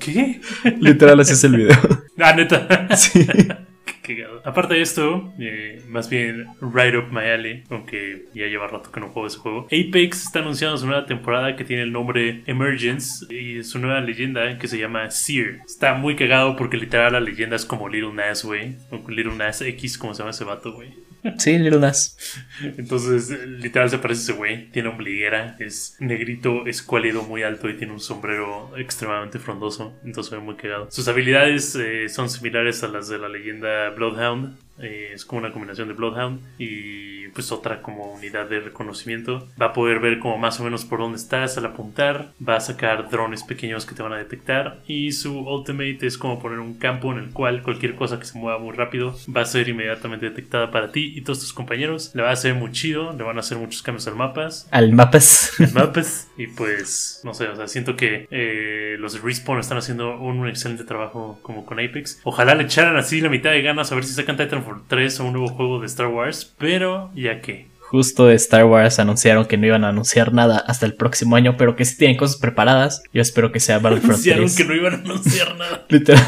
¿Qué? 0.00 0.40
Literal, 0.80 1.20
así 1.20 1.32
es 1.32 1.44
el 1.44 1.56
video. 1.56 1.76
Ah, 2.18 2.32
neta. 2.32 2.88
Sí. 2.96 3.26
Aparte 4.44 4.74
de 4.74 4.82
esto, 4.82 5.32
eh, 5.38 5.82
más 5.88 6.08
bien 6.08 6.46
Right 6.60 6.94
Up 6.94 7.12
My 7.12 7.24
Alley, 7.24 7.64
aunque 7.70 8.26
ya 8.34 8.46
lleva 8.46 8.68
rato 8.68 8.92
que 8.92 9.00
no 9.00 9.08
juego 9.08 9.26
ese 9.26 9.38
juego. 9.38 9.66
Apex 9.66 10.22
está 10.22 10.38
anunciando 10.40 10.76
su 10.76 10.86
nueva 10.86 11.06
temporada 11.06 11.56
que 11.56 11.64
tiene 11.64 11.82
el 11.82 11.92
nombre 11.92 12.42
Emergence 12.46 13.26
y 13.34 13.64
su 13.64 13.78
nueva 13.78 14.00
leyenda 14.00 14.58
que 14.58 14.68
se 14.68 14.78
llama 14.78 15.10
Seer. 15.10 15.60
Está 15.66 15.94
muy 15.94 16.14
cagado 16.14 16.56
porque 16.56 16.76
literal 16.76 17.14
la 17.14 17.20
leyenda 17.20 17.56
es 17.56 17.64
como 17.64 17.88
Little 17.88 18.12
Nas, 18.12 18.44
güey. 18.44 18.76
Little 19.08 19.34
Nas 19.34 19.60
X, 19.60 19.98
como 19.98 20.14
se 20.14 20.20
llama 20.20 20.30
ese 20.30 20.44
vato, 20.44 20.72
güey. 20.72 20.94
Sí, 21.38 21.58
Little 21.58 21.80
Nas. 21.80 22.16
Entonces, 22.62 23.30
literal 23.46 23.90
se 23.90 23.98
parece 23.98 24.20
a 24.20 24.24
ese 24.24 24.32
güey. 24.32 24.70
Tiene 24.70 24.88
ombliguera, 24.88 25.56
es 25.58 25.96
negrito, 26.00 26.66
escuálido, 26.66 27.22
muy 27.22 27.42
alto 27.42 27.68
y 27.68 27.76
tiene 27.76 27.92
un 27.92 28.00
sombrero 28.00 28.72
extremadamente 28.76 29.38
frondoso. 29.38 29.94
Entonces, 30.04 30.32
ve 30.32 30.38
muy 30.38 30.56
cagado. 30.56 30.90
Sus 30.90 31.08
habilidades 31.08 31.74
eh, 31.76 32.08
son 32.08 32.28
similares 32.30 32.82
a 32.82 32.88
las 32.88 33.08
de 33.08 33.18
la 33.18 33.28
leyenda 33.28 33.90
Bloodhound. 33.90 34.56
Eh, 34.78 35.10
es 35.14 35.24
como 35.24 35.40
una 35.40 35.52
combinación 35.52 35.88
de 35.88 35.94
Bloodhound 35.94 36.40
y 36.58 37.28
pues 37.28 37.52
otra 37.52 37.82
como 37.82 38.12
unidad 38.12 38.48
de 38.48 38.60
reconocimiento. 38.60 39.48
Va 39.60 39.66
a 39.66 39.72
poder 39.72 40.00
ver 40.00 40.18
como 40.18 40.38
más 40.38 40.58
o 40.58 40.64
menos 40.64 40.84
por 40.84 41.00
dónde 41.00 41.18
estás 41.18 41.58
al 41.58 41.66
apuntar, 41.66 42.32
va 42.46 42.56
a 42.56 42.60
sacar 42.60 43.10
drones 43.10 43.42
pequeños 43.42 43.84
que 43.84 43.94
te 43.94 44.02
van 44.02 44.14
a 44.14 44.18
detectar 44.18 44.80
y 44.86 45.12
su 45.12 45.38
ultimate 45.40 46.06
es 46.06 46.16
como 46.16 46.38
poner 46.40 46.60
un 46.60 46.74
campo 46.74 47.12
en 47.12 47.18
el 47.18 47.30
cual 47.30 47.62
cualquier 47.62 47.94
cosa 47.94 48.18
que 48.18 48.24
se 48.24 48.38
mueva 48.38 48.58
muy 48.58 48.74
rápido 48.74 49.14
va 49.34 49.42
a 49.42 49.44
ser 49.44 49.68
inmediatamente 49.68 50.30
detectada 50.30 50.70
para 50.70 50.92
ti 50.92 51.12
y 51.14 51.20
todos 51.22 51.40
tus 51.40 51.52
compañeros. 51.52 52.10
Le 52.14 52.22
va 52.22 52.30
a 52.30 52.32
hacer 52.32 52.54
muy 52.54 52.72
chido, 52.72 53.12
le 53.12 53.22
van 53.22 53.36
a 53.36 53.40
hacer 53.40 53.58
muchos 53.58 53.82
cambios 53.82 54.06
al 54.06 54.16
mapas. 54.16 54.68
Al 54.70 54.92
mapas. 54.92 55.52
Al 55.60 55.72
mapas 55.72 56.28
y 56.38 56.46
pues 56.46 57.20
no 57.22 57.34
sé, 57.34 57.48
o 57.48 57.56
sea, 57.56 57.68
siento 57.68 57.96
que 57.96 58.26
eh, 58.30 58.96
los 58.98 59.12
de 59.12 59.20
Respawn 59.20 59.60
están 59.60 59.78
haciendo 59.78 60.18
un 60.18 60.48
excelente 60.48 60.84
trabajo 60.84 61.38
como 61.42 61.66
con 61.66 61.80
Apex. 61.80 62.20
Ojalá 62.24 62.54
le 62.54 62.64
echaran 62.64 62.96
así 62.96 63.20
la 63.20 63.28
mitad 63.28 63.50
de 63.50 63.62
ganas 63.62 63.92
a 63.92 63.94
ver 63.94 64.04
si 64.04 64.14
sacan 64.14 64.36
Titanfall 64.36 64.65
3 64.86 65.20
o 65.20 65.24
un 65.24 65.32
nuevo 65.32 65.48
juego 65.48 65.80
de 65.80 65.86
Star 65.86 66.08
Wars, 66.08 66.54
pero 66.58 67.10
ya 67.14 67.40
que 67.40 67.68
Justo 67.88 68.26
de 68.26 68.34
Star 68.34 68.64
Wars 68.64 68.98
anunciaron 68.98 69.46
que 69.46 69.56
no 69.56 69.66
iban 69.66 69.84
a 69.84 69.90
anunciar 69.90 70.32
nada 70.32 70.58
hasta 70.58 70.86
el 70.86 70.94
próximo 70.94 71.36
año, 71.36 71.56
pero 71.56 71.76
que 71.76 71.84
sí 71.84 71.96
tienen 71.96 72.16
cosas 72.16 72.36
preparadas. 72.36 73.00
Yo 73.12 73.22
espero 73.22 73.52
que 73.52 73.60
sea 73.60 73.78
Battlefront 73.78 74.14
anunciaron 74.26 74.44
3. 74.46 74.56
que 74.56 74.64
no 74.64 74.74
iban 74.74 74.94
a 74.94 74.96
anunciar 74.96 75.56
nada. 75.56 75.86
Literal. 75.88 76.24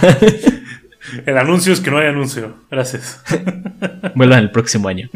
El 1.27 1.37
anuncio 1.37 1.73
es 1.73 1.81
que 1.81 1.91
no 1.91 1.99
hay 1.99 2.07
anuncio. 2.07 2.55
Gracias. 2.71 3.23
Vuelvan 4.15 4.41
el 4.41 4.51
próximo 4.53 4.87
año. 4.87 5.09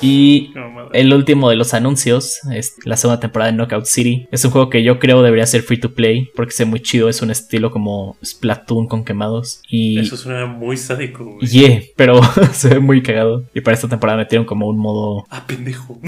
Y 0.00 0.52
Qué 0.52 0.60
el 0.92 1.12
último 1.12 1.50
de 1.50 1.56
los 1.56 1.74
anuncios 1.74 2.38
es 2.52 2.76
la 2.84 2.96
segunda 2.96 3.20
temporada 3.20 3.50
de 3.50 3.56
Knockout 3.56 3.84
City. 3.86 4.26
Es 4.30 4.44
un 4.44 4.50
juego 4.52 4.70
que 4.70 4.82
yo 4.84 4.98
creo 4.98 5.22
debería 5.22 5.44
ser 5.46 5.62
free 5.62 5.80
to 5.80 5.92
play 5.94 6.30
porque 6.36 6.54
es 6.56 6.66
muy 6.66 6.80
chido. 6.80 7.08
Es 7.08 7.20
un 7.20 7.30
estilo 7.30 7.70
como 7.70 8.16
Splatoon 8.24 8.86
con 8.86 9.04
quemados. 9.04 9.60
Y 9.68 9.98
Eso 9.98 10.16
suena 10.16 10.46
muy 10.46 10.76
sádico, 10.76 11.24
güey. 11.24 11.46
yeah, 11.48 11.82
pero 11.96 12.20
se 12.52 12.68
ve 12.68 12.78
muy 12.80 13.02
cagado. 13.02 13.44
Y 13.54 13.60
para 13.60 13.74
esta 13.74 13.88
temporada 13.88 14.18
metieron 14.18 14.46
como 14.46 14.68
un 14.68 14.78
modo 14.78 15.26
Ah, 15.30 15.44
pendejo. 15.46 15.98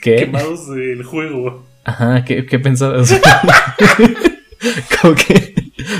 que 0.00 0.16
Quemados 0.26 0.68
del 0.74 1.02
juego. 1.02 1.64
Ajá, 1.84 2.24
¿qué, 2.24 2.46
qué 2.46 2.58
pensabas? 2.58 3.12
como 5.02 5.14
que 5.14 5.54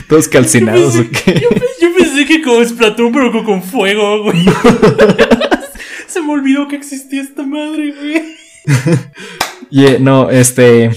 todos 0.08 0.28
calcinados 0.28 0.96
o 0.96 1.02
qué. 1.10 1.40
Yo, 1.40 1.48
pe- 1.50 1.60
yo 1.82 1.88
pensé 1.98 2.24
que 2.26 2.40
como 2.42 2.64
Splatoon, 2.64 3.12
pero 3.12 3.44
con 3.44 3.62
fuego, 3.62 4.22
güey. 4.22 4.38
Me 6.24 6.32
olvidó 6.32 6.68
que 6.68 6.76
existía 6.76 7.22
esta 7.22 7.44
madre, 7.44 7.92
güey. 7.92 8.22
Yeah, 9.70 9.98
no, 9.98 10.30
este. 10.30 10.90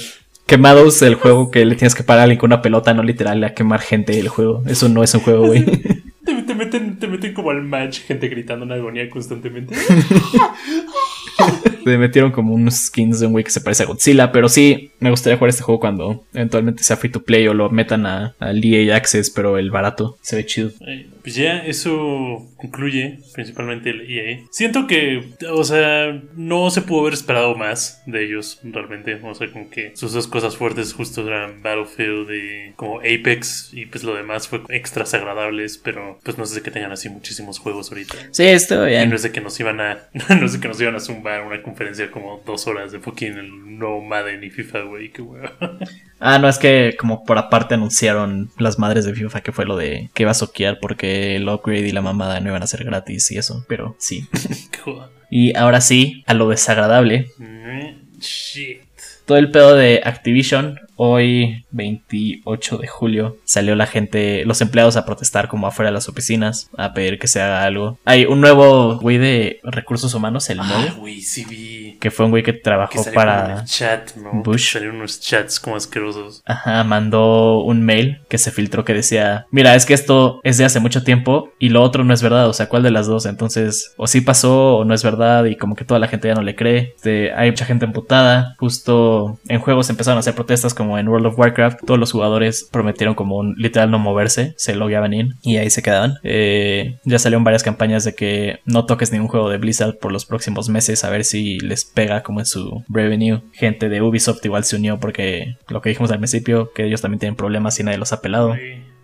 Quemados, 0.46 1.02
el 1.02 1.16
juego 1.16 1.50
que 1.50 1.66
le 1.66 1.76
tienes 1.76 1.96
que 1.96 2.04
parar 2.04 2.22
a 2.22 2.24
alguien 2.24 2.40
con 2.40 2.50
una 2.50 2.62
pelota, 2.62 2.94
no 2.94 3.02
literal 3.02 3.44
a 3.44 3.54
quemar 3.54 3.82
gente 3.82 4.20
el 4.20 4.30
juego. 4.30 4.64
Eso 4.68 4.88
no 4.88 5.04
es 5.04 5.14
un 5.14 5.22
juego, 5.22 5.48
güey. 5.48 5.66
Te, 6.26 6.44
te 6.44 6.56
meten, 6.56 7.00
te 7.00 7.08
meten 7.08 7.34
como 7.34 7.52
al 7.52 7.64
match, 7.64 8.02
gente 8.02 8.28
gritando 8.28 8.66
en 8.66 8.74
agonía 8.74 9.10
constantemente. 9.10 9.76
Le 11.88 11.98
metieron 11.98 12.32
como 12.32 12.54
unos 12.54 12.76
skins 12.76 13.20
de 13.20 13.26
un 13.28 13.32
güey 13.32 13.44
que 13.44 13.52
se 13.52 13.62
parece 13.62 13.84
a 13.84 13.86
Godzilla, 13.86 14.32
pero 14.32 14.50
sí, 14.50 14.92
me 15.00 15.10
gustaría 15.10 15.38
jugar 15.38 15.50
este 15.50 15.64
juego 15.64 15.80
cuando 15.80 16.26
eventualmente 16.34 16.84
sea 16.84 16.98
free 16.98 17.12
to 17.12 17.24
play 17.24 17.48
o 17.48 17.54
lo 17.54 17.70
metan 17.70 18.06
a- 18.06 18.36
al 18.40 18.64
EA 18.64 18.96
Access, 18.96 19.30
pero 19.30 19.58
el 19.58 19.72
barato 19.72 20.18
se 20.22 20.36
ve 20.36 20.46
chido. 20.46 20.72
Eh, 20.88 21.08
Pues 21.22 21.36
ya 21.36 21.58
eso 21.60 22.46
concluye 22.56 23.20
principalmente 23.34 23.90
el 23.90 24.10
EA. 24.10 24.40
Siento 24.50 24.88
que, 24.88 25.24
o 25.52 25.64
sea, 25.66 26.22
no 26.36 26.70
se 26.70 26.82
pudo 26.82 27.02
haber 27.02 27.14
esperado 27.14 27.54
más 27.56 28.02
de 28.06 28.24
ellos 28.26 28.60
realmente. 28.64 29.20
O 29.24 29.36
sea, 29.36 29.52
como 29.52 29.70
que 29.70 29.92
sus 29.96 30.14
dos 30.14 30.26
cosas 30.28 30.56
fuertes 30.56 30.94
justo 30.94 31.28
eran 31.28 31.62
Battlefield 31.62 32.30
y 32.32 32.72
como 32.76 33.00
Apex 33.00 33.72
y 33.74 33.86
pues 33.88 34.04
lo 34.06 34.16
demás 34.16 34.48
fue 34.48 34.62
extras 34.70 35.14
agradables, 35.14 35.78
pero 35.78 36.18
pues 36.24 36.38
no 36.38 36.46
de 36.48 36.62
que 36.62 36.72
tengan 36.72 36.94
así 36.94 37.10
muchísimos 37.10 37.60
juegos 37.60 37.92
ahorita. 37.92 38.16
Sí, 38.32 38.44
estoy 38.46 38.88
Y 38.88 38.90
bien. 38.92 39.10
no 39.10 39.16
es 39.18 39.24
de 39.24 39.32
que 39.34 39.42
nos 39.42 39.60
iban 39.60 39.82
a, 39.82 40.08
no 40.30 40.50
de 40.50 40.60
que 40.62 40.68
nos 40.70 40.80
iban 40.80 40.96
a 40.96 41.00
zumbar 41.02 41.44
una 41.46 41.62
conferencia 41.62 41.77
como 42.12 42.42
dos 42.46 42.68
horas 42.68 42.92
de 42.92 43.00
fucking 43.00 43.38
el 43.38 43.78
nuevo 43.78 44.02
Madden 44.02 44.44
y 44.44 44.50
FIFA, 44.50 44.82
güey, 44.82 45.12
qué 45.12 45.22
hueva. 45.22 45.54
Ah, 46.20 46.40
no, 46.40 46.50
es 46.50 46.58
que 46.58 46.96
como 46.98 47.24
por 47.26 47.38
aparte 47.38 47.76
anunciaron 47.76 48.50
las 48.58 48.80
madres 48.80 49.06
de 49.06 49.14
FIFA 49.14 49.42
que 49.42 49.52
fue 49.52 49.66
lo 49.66 49.78
de 49.78 50.10
que 50.16 50.24
iba 50.24 50.32
a 50.32 50.34
soquear 50.34 50.80
porque 50.82 51.36
el 51.36 51.48
upgrade 51.48 51.88
y 51.88 51.92
la 51.92 52.02
mamada 52.02 52.40
no 52.40 52.50
iban 52.50 52.64
a 52.64 52.66
ser 52.66 52.84
gratis 52.84 53.30
y 53.32 53.38
eso, 53.38 53.64
pero 53.70 53.96
sí. 54.00 54.28
qué 54.72 54.80
joda. 54.80 55.12
Y 55.30 55.56
ahora 55.56 55.80
sí, 55.80 56.24
a 56.26 56.34
lo 56.34 56.50
desagradable. 56.50 57.30
Mm, 57.38 58.20
Shit. 58.20 58.82
Todo 59.26 59.38
el 59.38 59.52
pedo 59.52 59.76
de 59.76 60.02
Activision, 60.04 60.80
hoy 60.98 61.64
28 61.72 62.78
de 62.78 62.88
julio, 62.88 63.38
salió 63.46 63.76
la 63.76 63.86
gente, 63.88 64.44
los 64.46 64.62
empleados 64.62 64.98
a 64.98 65.06
protestar 65.06 65.48
como 65.48 65.68
afuera 65.68 65.90
de 65.90 65.94
las 65.94 66.10
oficinas, 66.10 66.70
a 66.78 66.94
pedir 66.94 67.20
que 67.20 67.28
se 67.28 67.42
haga 67.42 67.64
algo. 67.64 67.98
Hay 68.06 68.26
un 68.26 68.42
nuevo 68.42 68.98
güey 69.00 69.18
de 69.18 69.60
recursos 69.64 70.14
humanos, 70.14 70.50
el 70.50 70.60
Ah, 70.60 70.64
Moe, 70.64 70.92
güey, 71.00 71.22
sí 71.22 71.46
vi. 71.46 71.98
que 72.00 72.12
fue 72.12 72.26
un 72.26 72.32
güey 72.32 72.44
que 72.44 72.54
trabajó 72.54 73.04
para... 73.14 73.60
el 73.62 73.66
chat, 73.66 74.16
¿no? 74.16 74.32
Bush. 74.44 74.74
Salieron 74.74 74.98
unos 74.98 75.20
chats 75.22 75.60
como 75.60 75.76
asquerosos. 75.76 76.42
Ajá, 76.46 76.84
mandó 76.84 77.62
un 77.62 77.84
mail 77.86 78.20
que 78.28 78.38
se 78.38 78.52
filtró 78.52 78.84
que 78.84 78.94
decía, 78.94 79.46
mira, 79.52 79.76
es 79.76 79.86
que 79.86 79.94
esto 79.94 80.42
es 80.44 80.58
de 80.58 80.66
hace 80.66 80.80
mucho 80.80 81.04
tiempo 81.04 81.52
y 81.60 81.70
lo 81.70 81.84
otro 81.84 82.04
no 82.04 82.14
es 82.14 82.22
verdad, 82.24 82.50
o 82.50 82.54
sea, 82.54 82.68
¿cuál 82.70 82.84
de 82.84 82.92
las 82.92 83.08
dos? 83.08 83.26
Entonces, 83.26 83.94
o 83.98 84.08
sí 84.08 84.22
pasó 84.22 84.78
o 84.78 84.86
no 84.86 84.94
es 84.94 85.04
verdad 85.04 85.46
y 85.46 85.56
como 85.56 85.76
que 85.76 85.86
toda 85.86 86.00
la 86.00 86.08
gente 86.08 86.28
ya 86.28 86.34
no 86.36 86.42
le 86.42 86.56
cree. 86.56 86.94
Este, 86.96 87.32
hay 87.34 87.52
mucha 87.52 87.66
gente 87.66 87.86
emputada, 87.86 88.56
justo 88.58 89.40
en 89.48 89.60
juegos 89.60 89.90
empezaron 89.90 90.18
a 90.18 90.20
hacer 90.22 90.34
protestas 90.36 90.74
como 90.74 90.87
en 90.98 91.08
World 91.08 91.28
of 91.28 91.40
Warcraft, 91.40 91.86
todos 91.86 92.00
los 92.00 92.12
jugadores 92.12 92.70
prometieron 92.72 93.16
como 93.16 93.38
un 93.38 93.56
literal 93.58 93.90
no 93.90 93.98
moverse, 93.98 94.54
se 94.58 94.76
logueaban 94.76 95.14
in 95.14 95.36
y 95.42 95.58
ahí 95.58 95.72
se 95.72 95.82
quedaban. 95.82 96.14
Eh, 96.24 96.98
ya 97.04 97.18
salieron 97.18 97.44
varias 97.44 97.64
campañas 97.64 98.04
de 98.04 98.14
que 98.14 98.60
no 98.66 98.86
toques 98.86 99.12
ningún 99.12 99.28
juego 99.28 99.50
de 99.50 99.58
Blizzard 99.58 99.98
por 99.98 100.12
los 100.12 100.26
próximos 100.26 100.70
meses 100.70 101.04
a 101.04 101.10
ver 101.10 101.26
si 101.26 101.60
les 101.60 101.86
pega 101.86 102.22
como 102.22 102.40
en 102.40 102.46
su 102.46 102.84
revenue. 102.90 103.42
Gente 103.54 103.90
de 103.90 104.02
Ubisoft 104.02 104.46
igual 104.46 104.64
se 104.64 104.76
unió 104.76 105.00
porque 105.00 105.58
lo 105.68 105.82
que 105.82 105.90
dijimos 105.90 106.12
al 106.12 106.20
principio, 106.20 106.72
que 106.74 106.86
ellos 106.86 107.02
también 107.02 107.20
tienen 107.20 107.36
problemas 107.36 107.80
y 107.80 107.84
nadie 107.84 107.98
los 107.98 108.14
ha 108.14 108.22
pelado. 108.22 108.56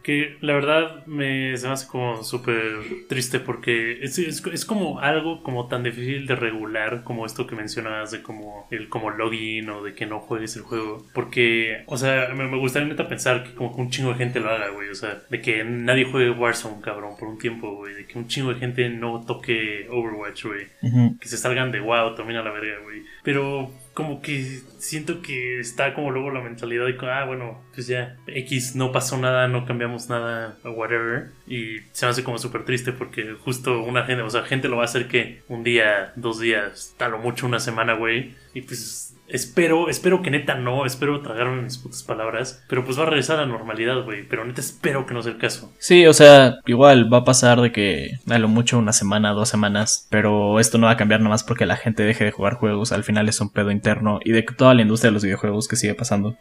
Que 0.04 0.38
la 0.42 0.54
verdad 0.54 1.06
me, 1.06 1.56
se 1.58 1.68
me 1.68 1.74
hace 1.74 1.88
como 1.88 2.24
súper 2.24 3.08
triste 3.08 3.40
porque 3.40 4.04
es, 4.04 4.20
es, 4.20 4.46
es 4.46 4.66
como 4.66 5.00
algo 5.00 5.42
como 5.44 5.68
tan 5.68 5.84
difícil 5.84 6.28
de 6.28 6.36
regular 6.36 7.04
como 7.04 7.26
esto 7.26 7.48
que 7.48 7.56
mencionabas 7.56 8.12
de 8.12 8.22
como 8.22 8.68
el 8.70 8.90
como 8.90 9.10
login 9.12 9.70
o 9.70 9.82
de 9.82 9.94
que 9.96 10.06
no 10.06 10.20
juegues 10.20 10.56
el 10.56 10.64
juego. 10.64 11.06
Porque, 11.14 11.84
o 11.88 11.98
sea, 11.98 12.30
me, 12.36 12.48
me 12.48 12.58
gustaría 12.58 12.88
neta 12.88 13.08
pensar 13.08 13.44
que 13.44 13.56
como 13.56 13.74
que 13.76 13.82
un 13.82 13.90
chingo 13.90 14.10
de 14.10 14.16
gente 14.16 14.40
lo 14.40 14.50
haga, 14.50 14.70
güey. 14.70 14.90
O 14.90 14.96
sea, 14.96 15.22
de 15.30 15.42
que 15.42 15.64
nadie 15.64 16.06
juegue 16.06 16.32
Warzone, 16.32 16.82
cabrón, 16.82 17.16
por 17.18 17.30
un 17.30 17.38
tiempo, 17.38 17.76
güey. 17.76 17.94
De 17.96 18.06
que 18.06 18.18
un 18.18 18.28
chingo 18.28 18.54
de 18.54 18.60
gente 18.60 18.90
no 18.90 19.24
toque 19.26 19.88
Overwatch, 19.90 20.46
güey. 20.46 20.68
Que 21.20 21.28
se 21.28 21.38
salgan 21.38 21.72
de 21.72 21.80
wow, 21.80 22.16
también 22.16 22.40
a 22.40 22.44
la 22.44 22.52
verga, 22.52 22.80
güey. 22.84 23.04
Pero 23.24 23.72
como 23.94 24.22
que 24.22 24.62
siento 24.80 25.22
que 25.22 25.60
está 25.60 25.94
como 25.94 26.12
luego 26.12 26.32
la 26.32 26.42
mentalidad 26.42 26.86
de 26.86 26.98
ah, 27.02 27.26
bueno, 27.26 27.62
pues 27.74 27.88
ya, 27.88 28.18
X, 28.28 28.76
no 28.76 28.92
pasó 28.92 29.18
nada, 29.18 29.48
no 29.48 29.66
cambiamos 29.66 30.10
nada, 30.10 30.58
whatever. 30.64 31.30
Y 31.48 31.80
se 31.92 32.06
me 32.06 32.12
hace 32.12 32.24
como 32.24 32.40
súper 32.40 32.66
triste 32.66 32.92
porque 32.92 33.36
justo 33.44 33.84
una 33.84 34.06
gente, 34.06 34.24
o 34.24 34.30
sea, 34.30 34.44
gente 34.44 34.68
lo 34.68 34.78
va 34.78 34.84
a 34.84 34.86
hacer 34.86 35.08
que 35.08 35.44
un 35.48 35.64
día, 35.64 36.14
dos 36.16 36.40
días, 36.40 36.96
tal 36.98 37.14
o 37.14 37.20
mucho 37.20 37.46
una 37.46 37.60
semana, 37.60 37.94
güey. 37.94 38.36
Y 38.54 38.62
pues 38.62 39.16
espero, 39.34 39.90
espero 39.90 40.22
que 40.22 40.32
neta 40.32 40.56
no, 40.56 40.86
espero 40.86 41.22
tragarme 41.22 41.64
mis 41.64 41.78
putas 41.78 42.04
palabras. 42.04 42.64
Pero 42.70 42.86
pues 42.86 42.98
va 42.98 43.04
a 43.04 43.08
regresar 43.08 43.40
a 43.40 43.42
la 43.42 43.48
normalidad, 43.48 44.04
güey. 44.04 44.24
Pero 44.24 44.46
neta 44.46 44.62
espero 44.62 45.06
que 45.06 45.14
no 45.14 45.22
sea 45.22 45.34
el 45.34 45.38
caso. 45.38 45.74
Sí, 45.80 46.06
o 46.06 46.14
sea, 46.14 46.60
igual 46.66 47.12
va 47.12 47.20
a 47.20 47.24
pasar 47.26 47.60
de 47.60 47.72
que 47.72 48.12
a 48.30 48.40
lo 48.40 48.48
mucho 48.48 48.78
una 48.78 48.94
semana, 48.94 49.32
dos 49.32 49.50
semanas, 49.50 50.08
pero 50.10 50.60
esto 50.60 50.78
no 50.78 50.86
va 50.86 50.94
a 50.94 50.98
cambiar 50.98 51.20
nada 51.20 51.32
más 51.32 51.44
porque 51.44 51.66
la 51.66 51.76
gente 51.76 52.04
deje 52.04 52.24
de 52.24 52.32
jugar 52.32 52.54
juegos. 52.54 52.92
Al 52.92 53.04
final 53.04 53.28
es 53.28 53.42
un 53.42 53.50
pedo 53.50 53.72
interno 53.72 54.20
y 54.24 54.32
de 54.32 54.44
toda 54.44 54.74
la 54.74 54.84
industria 54.84 55.10
de 55.10 55.16
los 55.16 55.24
videojuegos 55.24 55.68
que 55.68 55.76
sigue 55.76 55.96
pasando. 55.96 56.38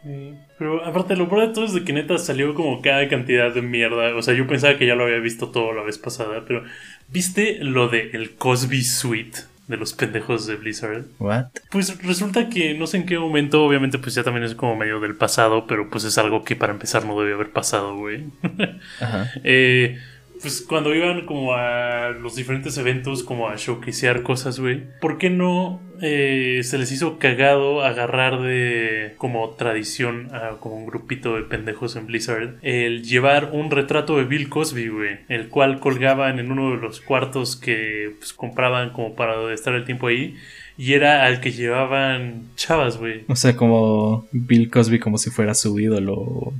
Pero 0.57 0.85
aparte, 0.85 1.15
lo 1.15 1.27
peor 1.27 1.47
de 1.47 1.53
todo 1.53 1.65
es 1.65 1.73
de 1.73 1.83
que 1.83 1.93
neta 1.93 2.17
salió 2.19 2.53
como 2.53 2.81
cada 2.81 3.07
cantidad 3.09 3.53
de 3.53 3.63
mierda. 3.63 4.15
O 4.15 4.21
sea, 4.21 4.35
yo 4.35 4.47
pensaba 4.47 4.77
que 4.77 4.85
ya 4.85 4.95
lo 4.95 5.05
había 5.05 5.19
visto 5.19 5.49
todo 5.49 5.73
la 5.73 5.83
vez 5.83 5.97
pasada, 5.97 6.43
pero 6.47 6.63
¿viste 7.09 7.57
lo 7.61 7.87
de 7.89 8.11
el 8.13 8.35
Cosby 8.35 8.83
Suite 8.83 9.52
de 9.67 9.77
los 9.77 9.93
pendejos 9.93 10.45
de 10.45 10.55
Blizzard? 10.55 11.05
What? 11.19 11.45
Pues 11.71 12.01
resulta 12.03 12.49
que 12.49 12.73
no 12.73 12.87
sé 12.87 12.97
en 12.97 13.05
qué 13.05 13.17
momento, 13.17 13.63
obviamente 13.63 13.97
pues 13.97 14.15
ya 14.15 14.23
también 14.23 14.43
es 14.43 14.55
como 14.55 14.75
medio 14.75 14.99
del 14.99 15.15
pasado, 15.15 15.67
pero 15.67 15.89
pues 15.89 16.03
es 16.03 16.17
algo 16.17 16.43
que 16.43 16.55
para 16.55 16.73
empezar 16.73 17.05
no 17.05 17.19
debe 17.19 17.33
haber 17.33 17.51
pasado, 17.51 17.95
güey. 17.95 18.25
Ajá. 18.99 19.31
Eh, 19.43 19.97
pues 20.43 20.61
cuando 20.61 20.93
iban 20.93 21.25
como 21.25 21.53
a 21.53 22.09
los 22.09 22.35
diferentes 22.35 22.77
eventos, 22.77 23.23
como 23.23 23.47
a 23.47 23.55
showcasear 23.55 24.23
cosas, 24.23 24.59
güey, 24.59 24.83
¿por 24.99 25.17
qué 25.17 25.29
no 25.29 25.81
eh, 26.01 26.59
se 26.63 26.77
les 26.77 26.91
hizo 26.91 27.17
cagado 27.17 27.81
agarrar 27.81 28.41
de 28.41 29.13
como 29.17 29.49
tradición 29.51 30.35
a 30.35 30.57
como 30.59 30.75
un 30.75 30.85
grupito 30.85 31.37
de 31.37 31.43
pendejos 31.43 31.95
en 31.95 32.07
Blizzard 32.07 32.55
el 32.61 33.03
llevar 33.03 33.51
un 33.53 33.71
retrato 33.71 34.17
de 34.17 34.25
Bill 34.25 34.49
Cosby, 34.49 34.89
güey, 34.89 35.19
el 35.29 35.47
cual 35.47 35.79
colgaban 35.79 36.39
en 36.39 36.51
uno 36.51 36.71
de 36.71 36.77
los 36.77 36.99
cuartos 36.99 37.55
que 37.55 38.13
pues, 38.19 38.33
compraban 38.33 38.89
como 38.89 39.15
para 39.15 39.53
estar 39.53 39.73
el 39.73 39.85
tiempo 39.85 40.07
ahí? 40.07 40.35
Y 40.77 40.93
era 40.93 41.25
al 41.25 41.39
que 41.39 41.51
llevaban 41.51 42.43
chavas, 42.55 42.97
güey. 42.97 43.25
O 43.27 43.35
sea, 43.35 43.55
como 43.55 44.27
Bill 44.31 44.69
Cosby 44.71 44.99
como 44.99 45.17
si 45.17 45.29
fuera 45.29 45.53
su 45.53 45.79
ídolo. 45.79 46.53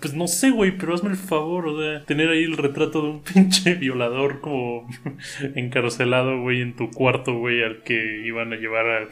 Pues 0.00 0.14
no 0.14 0.26
sé, 0.26 0.50
güey, 0.50 0.76
pero 0.76 0.94
hazme 0.94 1.10
el 1.10 1.16
favor, 1.16 1.68
o 1.68 1.80
sea, 1.80 2.04
tener 2.04 2.28
ahí 2.30 2.42
el 2.42 2.56
retrato 2.56 3.02
de 3.02 3.08
un 3.10 3.20
pinche 3.22 3.74
violador 3.74 4.40
como 4.40 4.88
encarcelado, 5.54 6.40
güey, 6.40 6.62
en 6.62 6.74
tu 6.74 6.90
cuarto, 6.90 7.34
güey, 7.38 7.62
al 7.62 7.82
que 7.82 8.22
iban 8.26 8.52
a 8.52 8.56
llevar 8.56 9.08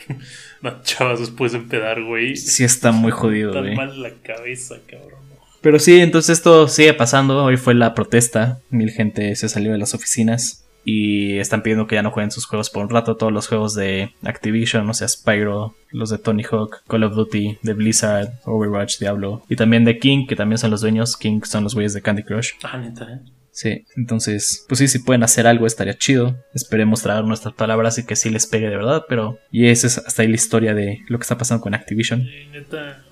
a 0.63 0.83
chavas 0.83 1.21
después 1.21 1.53
de 1.53 1.59
empedar, 1.59 2.03
güey. 2.03 2.37
Sí 2.37 2.65
está 2.65 2.93
muy 2.93 3.13
jodido, 3.13 3.51
Está 3.51 3.61
güey. 3.61 3.77
mal 3.77 4.03
la 4.03 4.11
cabeza, 4.23 4.77
cabrón. 4.87 5.19
Pero 5.61 5.79
sí, 5.81 5.99
entonces 6.01 6.39
esto 6.39 6.69
sigue 6.69 6.95
pasando. 6.95 7.45
Hoy 7.45 7.57
fue 7.57 7.75
la 7.75 7.93
protesta. 7.93 8.61
Mil 8.71 8.91
gente 8.91 9.35
se 9.35 9.49
salió 9.49 9.73
de 9.73 9.79
las 9.79 9.93
oficinas. 9.93 10.65
Y 10.91 11.39
están 11.39 11.63
pidiendo 11.63 11.87
que 11.87 11.97
ya 11.97 12.03
no 12.03 12.11
jueguen 12.11 12.31
sus 12.31 12.47
juegos 12.47 12.71
por 12.71 12.83
un 12.83 12.89
rato. 12.89 13.15
Todos 13.15 13.31
los 13.31 13.47
juegos 13.47 13.75
de 13.75 14.15
Activision, 14.23 14.89
o 14.89 14.95
sea, 14.95 15.07
Spyro, 15.07 15.75
los 15.91 16.09
de 16.09 16.17
Tony 16.17 16.45
Hawk, 16.45 16.83
Call 16.89 17.05
of 17.05 17.15
Duty, 17.15 17.59
de 17.63 17.75
Blizzard, 17.75 18.41
Overwatch, 18.47 18.99
Diablo. 18.99 19.43
Y 19.51 19.57
también 19.57 19.85
de 19.85 19.99
King, 19.99 20.27
que 20.27 20.35
también 20.35 20.57
son 20.57 20.71
los 20.71 20.81
dueños. 20.81 21.19
King 21.19 21.43
son 21.45 21.65
los 21.65 21.75
güeyes 21.75 21.93
de 21.93 22.01
Candy 22.01 22.23
Crush. 22.23 22.53
Ah, 22.63 22.79
neta, 22.79 23.05
¿eh? 23.05 23.21
Sí, 23.51 23.85
entonces, 23.99 24.65
pues 24.67 24.79
sí, 24.79 24.89
si 24.89 25.01
pueden 25.01 25.25
hacer 25.25 25.47
algo 25.47 25.67
estaría 25.67 25.99
chido. 25.99 26.39
Esperemos 26.55 27.03
traer 27.03 27.25
nuestras 27.25 27.53
palabras 27.53 27.99
y 27.99 28.07
que 28.07 28.17
sí 28.17 28.31
les 28.31 28.47
pegue 28.47 28.71
de 28.71 28.77
verdad, 28.77 29.05
pero... 29.11 29.41
Y 29.51 29.67
esa 29.67 29.89
es 29.89 29.99
hasta 29.99 30.23
ahí 30.23 30.29
la 30.29 30.37
historia 30.37 30.75
de 30.75 31.01
lo 31.09 31.19
que 31.19 31.23
está 31.23 31.37
pasando 31.37 31.61
con 31.61 31.75
Activision. 31.75 32.23
Sí, 32.23 32.47
neta. 32.51 33.05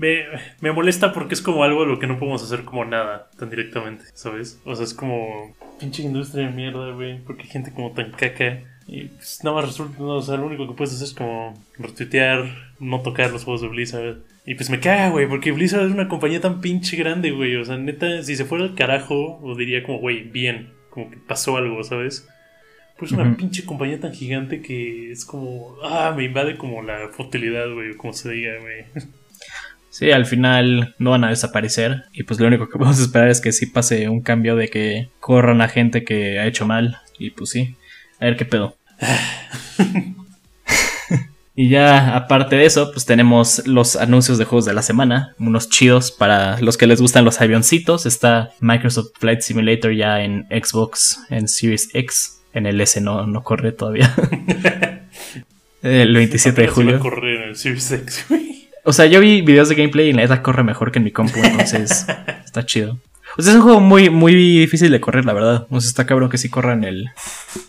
Me, 0.00 0.24
me 0.62 0.72
molesta 0.72 1.12
porque 1.12 1.34
es 1.34 1.42
como 1.42 1.62
algo 1.62 1.82
a 1.82 1.86
lo 1.86 1.98
que 1.98 2.06
no 2.06 2.18
podemos 2.18 2.42
hacer 2.42 2.64
como 2.64 2.86
nada 2.86 3.28
tan 3.38 3.50
directamente, 3.50 4.04
¿sabes? 4.14 4.58
O 4.64 4.74
sea, 4.74 4.84
es 4.84 4.94
como 4.94 5.54
pinche 5.78 6.02
industria 6.02 6.46
de 6.46 6.52
mierda, 6.54 6.90
güey. 6.92 7.18
Porque 7.18 7.42
hay 7.42 7.48
gente 7.50 7.70
como 7.72 7.92
tan 7.92 8.10
caca. 8.12 8.60
Y 8.86 9.08
pues 9.08 9.40
nada 9.44 9.56
más 9.56 9.66
resulta, 9.66 9.98
no, 9.98 10.16
o 10.16 10.22
sea, 10.22 10.38
lo 10.38 10.46
único 10.46 10.66
que 10.66 10.72
puedes 10.72 10.94
hacer 10.94 11.08
es 11.08 11.12
como 11.12 11.52
retuitear, 11.78 12.46
no 12.80 13.02
tocar 13.02 13.30
los 13.30 13.44
juegos 13.44 13.60
de 13.60 13.68
Blizzard. 13.68 14.16
Y 14.46 14.54
pues 14.54 14.70
me 14.70 14.80
caga, 14.80 15.10
güey, 15.10 15.28
porque 15.28 15.52
Blizzard 15.52 15.86
es 15.86 15.92
una 15.92 16.08
compañía 16.08 16.40
tan 16.40 16.62
pinche 16.62 16.96
grande, 16.96 17.30
güey. 17.30 17.56
O 17.56 17.64
sea, 17.66 17.76
neta, 17.76 18.22
si 18.22 18.36
se 18.36 18.46
fuera 18.46 18.64
al 18.64 18.74
carajo, 18.74 19.38
o 19.42 19.54
diría 19.54 19.82
como, 19.82 19.98
güey, 19.98 20.22
bien, 20.22 20.70
como 20.88 21.10
que 21.10 21.18
pasó 21.18 21.58
algo, 21.58 21.84
¿sabes? 21.84 22.26
Pues 22.98 23.12
una 23.12 23.36
pinche 23.36 23.66
compañía 23.66 24.00
tan 24.00 24.14
gigante 24.14 24.62
que 24.62 25.12
es 25.12 25.26
como, 25.26 25.76
ah, 25.82 26.14
me 26.16 26.24
invade 26.24 26.56
como 26.56 26.82
la 26.82 27.08
futilidad, 27.08 27.70
güey, 27.72 27.94
como 27.96 28.14
se 28.14 28.30
diga, 28.30 28.58
güey. 28.60 28.86
Sí, 30.00 30.12
al 30.12 30.24
final 30.24 30.94
no 30.98 31.10
van 31.10 31.24
a 31.24 31.28
desaparecer 31.28 32.04
y 32.14 32.22
pues 32.22 32.40
lo 32.40 32.46
único 32.46 32.70
que 32.70 32.72
podemos 32.78 32.98
esperar 32.98 33.28
es 33.28 33.42
que 33.42 33.52
sí 33.52 33.66
pase 33.66 34.08
un 34.08 34.22
cambio 34.22 34.56
de 34.56 34.68
que 34.68 35.10
corran 35.20 35.60
a 35.60 35.68
gente 35.68 36.04
que 36.04 36.38
ha 36.38 36.46
hecho 36.46 36.66
mal 36.66 36.96
y 37.18 37.32
pues 37.32 37.50
sí, 37.50 37.76
a 38.18 38.24
ver 38.24 38.38
qué 38.38 38.46
pedo. 38.46 38.78
y 41.54 41.68
ya 41.68 42.16
aparte 42.16 42.56
de 42.56 42.64
eso, 42.64 42.92
pues 42.92 43.04
tenemos 43.04 43.66
los 43.66 43.96
anuncios 43.96 44.38
de 44.38 44.46
juegos 44.46 44.64
de 44.64 44.72
la 44.72 44.80
semana, 44.80 45.34
unos 45.38 45.68
chidos 45.68 46.12
para 46.12 46.58
los 46.62 46.78
que 46.78 46.86
les 46.86 47.02
gustan 47.02 47.26
los 47.26 47.42
avioncitos. 47.42 48.06
Está 48.06 48.52
Microsoft 48.60 49.10
Flight 49.18 49.42
Simulator 49.42 49.92
ya 49.92 50.22
en 50.22 50.46
Xbox, 50.48 51.26
en 51.28 51.46
Series 51.46 51.90
X, 51.92 52.40
en 52.54 52.64
el 52.64 52.80
S 52.80 52.98
no, 53.02 53.26
no 53.26 53.42
corre 53.42 53.72
todavía. 53.72 54.14
el 55.82 56.14
27 56.14 56.62
de 56.62 56.68
julio. 56.68 57.00
correr 57.00 57.42
en 57.42 57.48
el 57.50 57.56
Series 57.56 57.92
X, 57.92 58.24
güey. 58.30 58.59
O 58.90 58.92
sea, 58.92 59.06
yo 59.06 59.20
vi 59.20 59.40
videos 59.40 59.68
de 59.68 59.76
gameplay 59.76 60.08
y 60.08 60.12
la 60.12 60.22
neta 60.22 60.42
corre 60.42 60.64
mejor 60.64 60.90
que 60.90 60.98
en 60.98 61.04
mi 61.04 61.12
compu, 61.12 61.38
entonces 61.44 62.06
está 62.44 62.66
chido. 62.66 62.98
O 63.38 63.42
sea, 63.42 63.52
es 63.52 63.56
un 63.58 63.62
juego 63.62 63.78
muy, 63.78 64.10
muy 64.10 64.34
difícil 64.34 64.90
de 64.90 65.00
correr, 65.00 65.24
la 65.24 65.32
verdad. 65.32 65.68
O 65.70 65.80
sea, 65.80 65.88
está 65.88 66.06
cabrón 66.06 66.28
que 66.28 66.38
sí 66.38 66.48
corra 66.48 66.72
en 66.72 66.82
el 66.82 67.06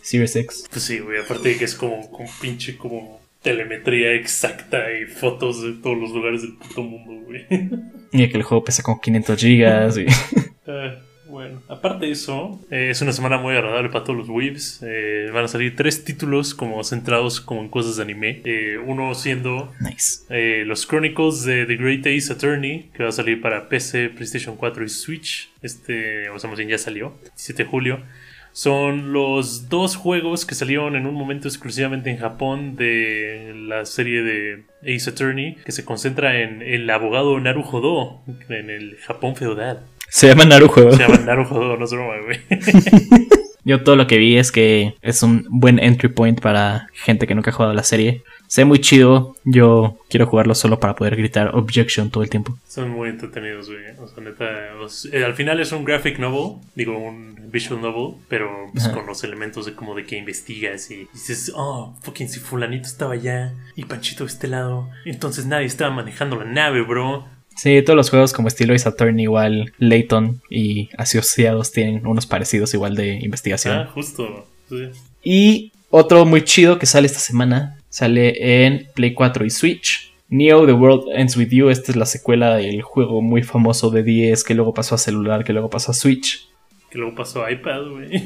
Series 0.01 0.35
X. 0.35 0.65
Pues 0.71 0.83
sí, 0.83 0.97
güey, 0.97 1.19
aparte 1.19 1.49
de 1.49 1.57
que 1.57 1.65
es 1.65 1.75
como 1.75 2.09
con 2.09 2.25
pinche 2.41 2.75
como 2.75 3.21
telemetría 3.43 4.13
exacta 4.13 4.79
y 4.99 5.05
fotos 5.05 5.61
de 5.61 5.73
todos 5.73 5.95
los 5.95 6.09
lugares 6.09 6.41
del 6.41 6.53
puto 6.55 6.81
mundo, 6.81 7.23
güey. 7.27 7.45
Y 8.11 8.27
que 8.27 8.37
el 8.37 8.41
juego 8.41 8.63
pesa 8.63 8.81
como 8.81 8.99
500 8.99 9.39
gigas. 9.39 9.97
Y... 9.99 10.07
Bueno, 11.31 11.61
aparte 11.69 12.07
de 12.07 12.11
eso, 12.11 12.59
eh, 12.69 12.89
es 12.89 13.01
una 13.01 13.13
semana 13.13 13.37
muy 13.37 13.55
agradable 13.55 13.87
para 13.89 14.03
todos 14.03 14.19
los 14.19 14.27
weebs. 14.27 14.83
Eh, 14.83 15.29
van 15.33 15.45
a 15.45 15.47
salir 15.47 15.77
tres 15.77 16.03
títulos 16.03 16.53
como 16.53 16.83
centrados 16.83 17.39
como 17.39 17.61
en 17.61 17.69
cosas 17.69 17.95
de 17.95 18.03
anime. 18.03 18.41
Eh, 18.43 18.77
uno 18.85 19.15
siendo 19.15 19.71
Nice. 19.79 20.65
los 20.65 20.85
Chronicles 20.85 21.45
de 21.45 21.65
The 21.65 21.77
Great 21.77 22.05
Ace 22.05 22.33
Attorney, 22.33 22.89
que 22.93 23.03
va 23.03 23.09
a 23.09 23.13
salir 23.13 23.39
para 23.39 23.69
PC, 23.69 24.09
PlayStation 24.09 24.57
4 24.57 24.83
y 24.83 24.89
Switch. 24.89 25.49
Este, 25.61 26.29
o 26.29 26.37
sea, 26.37 26.49
más 26.49 26.57
bien 26.57 26.69
ya 26.69 26.77
salió, 26.77 27.17
17 27.21 27.63
de 27.63 27.69
julio. 27.69 28.03
Son 28.51 29.13
los 29.13 29.69
dos 29.69 29.95
juegos 29.95 30.45
que 30.45 30.55
salieron 30.55 30.97
en 30.97 31.05
un 31.05 31.15
momento 31.15 31.47
exclusivamente 31.47 32.09
en 32.09 32.17
Japón 32.17 32.75
de 32.75 33.53
la 33.55 33.85
serie 33.85 34.21
de 34.21 34.65
Ace 34.81 35.09
Attorney, 35.09 35.55
que 35.63 35.71
se 35.71 35.85
concentra 35.85 36.41
en 36.41 36.61
el 36.61 36.89
abogado 36.89 37.39
Naruhodo, 37.39 38.21
en 38.49 38.69
el 38.69 38.97
Japón 38.97 39.37
feudal. 39.37 39.85
Se 40.11 40.27
llama 40.27 40.43
Naruto. 40.43 40.91
Se 40.91 40.97
llama 40.97 41.17
Naruhodo, 41.19 41.77
no 41.77 41.85
es 41.85 41.91
broma, 41.91 42.15
güey. 42.25 42.39
Yo 43.63 43.83
todo 43.83 43.95
lo 43.95 44.07
que 44.07 44.17
vi 44.17 44.37
es 44.37 44.51
que 44.51 44.95
es 45.01 45.23
un 45.23 45.45
buen 45.49 45.79
entry 45.79 46.09
point 46.09 46.41
para 46.41 46.89
gente 46.93 47.27
que 47.27 47.35
nunca 47.35 47.51
ha 47.51 47.53
jugado 47.53 47.73
la 47.73 47.83
serie. 47.83 48.23
Se 48.47 48.61
ve 48.61 48.65
muy 48.65 48.79
chido. 48.79 49.37
Yo 49.45 49.97
quiero 50.09 50.25
jugarlo 50.25 50.53
solo 50.53 50.79
para 50.79 50.95
poder 50.95 51.15
gritar 51.15 51.55
objection 51.55 52.09
todo 52.09 52.23
el 52.23 52.29
tiempo. 52.29 52.57
Son 52.67 52.89
muy 52.89 53.09
entretenidos, 53.09 53.69
güey. 53.69 53.83
O 53.99 54.07
sea, 54.07 54.21
neta. 54.21 54.45
o 54.81 54.89
sea, 54.89 55.17
eh, 55.17 55.23
al 55.23 55.35
final 55.35 55.61
es 55.61 55.71
un 55.71 55.85
graphic 55.85 56.19
novel, 56.19 56.57
digo, 56.75 56.97
un 56.97 57.35
visual 57.49 57.81
novel, 57.81 58.15
pero 58.27 58.49
pues, 58.73 58.89
con 58.89 59.05
los 59.05 59.23
elementos 59.23 59.65
de 59.65 59.75
como 59.75 59.95
de 59.95 60.05
que 60.05 60.17
investigas 60.17 60.91
y 60.91 61.07
dices, 61.13 61.53
oh, 61.55 61.95
fucking 62.01 62.27
si 62.27 62.39
Fulanito 62.39 62.87
estaba 62.87 63.13
allá 63.13 63.53
y 63.75 63.85
Panchito 63.85 64.23
de 64.25 64.31
este 64.31 64.47
lado, 64.47 64.89
entonces 65.05 65.45
nadie 65.45 65.67
estaba 65.67 65.93
manejando 65.93 66.35
la 66.35 66.45
nave, 66.45 66.81
bro. 66.81 67.25
Sí, 67.55 67.81
todos 67.83 67.97
los 67.97 68.09
juegos 68.09 68.33
como 68.33 68.47
estilo 68.47 68.73
Ace 68.73 68.87
Attorney, 68.89 69.23
igual 69.23 69.73
Layton 69.77 70.41
y 70.49 70.89
asociados 70.97 71.71
tienen 71.71 72.05
unos 72.07 72.25
parecidos 72.25 72.73
igual 72.73 72.95
de 72.95 73.15
investigación. 73.21 73.77
Ah, 73.77 73.89
justo. 73.93 74.47
Sí. 74.69 74.89
Y 75.23 75.71
otro 75.89 76.25
muy 76.25 76.43
chido 76.43 76.79
que 76.79 76.85
sale 76.85 77.05
esta 77.07 77.19
semana, 77.19 77.77
sale 77.89 78.65
en 78.65 78.87
Play 78.95 79.13
4 79.13 79.45
y 79.45 79.49
Switch. 79.49 80.13
Neo 80.29 80.65
The 80.65 80.71
World 80.71 81.09
Ends 81.13 81.35
With 81.35 81.49
You, 81.49 81.69
esta 81.69 81.91
es 81.91 81.97
la 81.97 82.05
secuela 82.05 82.55
del 82.55 82.81
juego 82.81 83.21
muy 83.21 83.43
famoso 83.43 83.89
de 83.91 84.01
10 84.01 84.45
que 84.45 84.55
luego 84.55 84.73
pasó 84.73 84.95
a 84.95 84.97
celular, 84.97 85.43
que 85.43 85.51
luego 85.51 85.69
pasó 85.69 85.91
a 85.91 85.93
Switch, 85.93 86.47
Que 86.89 86.97
luego 86.97 87.13
pasó 87.15 87.43
a 87.43 87.51
iPad, 87.51 87.81
güey. 87.89 88.23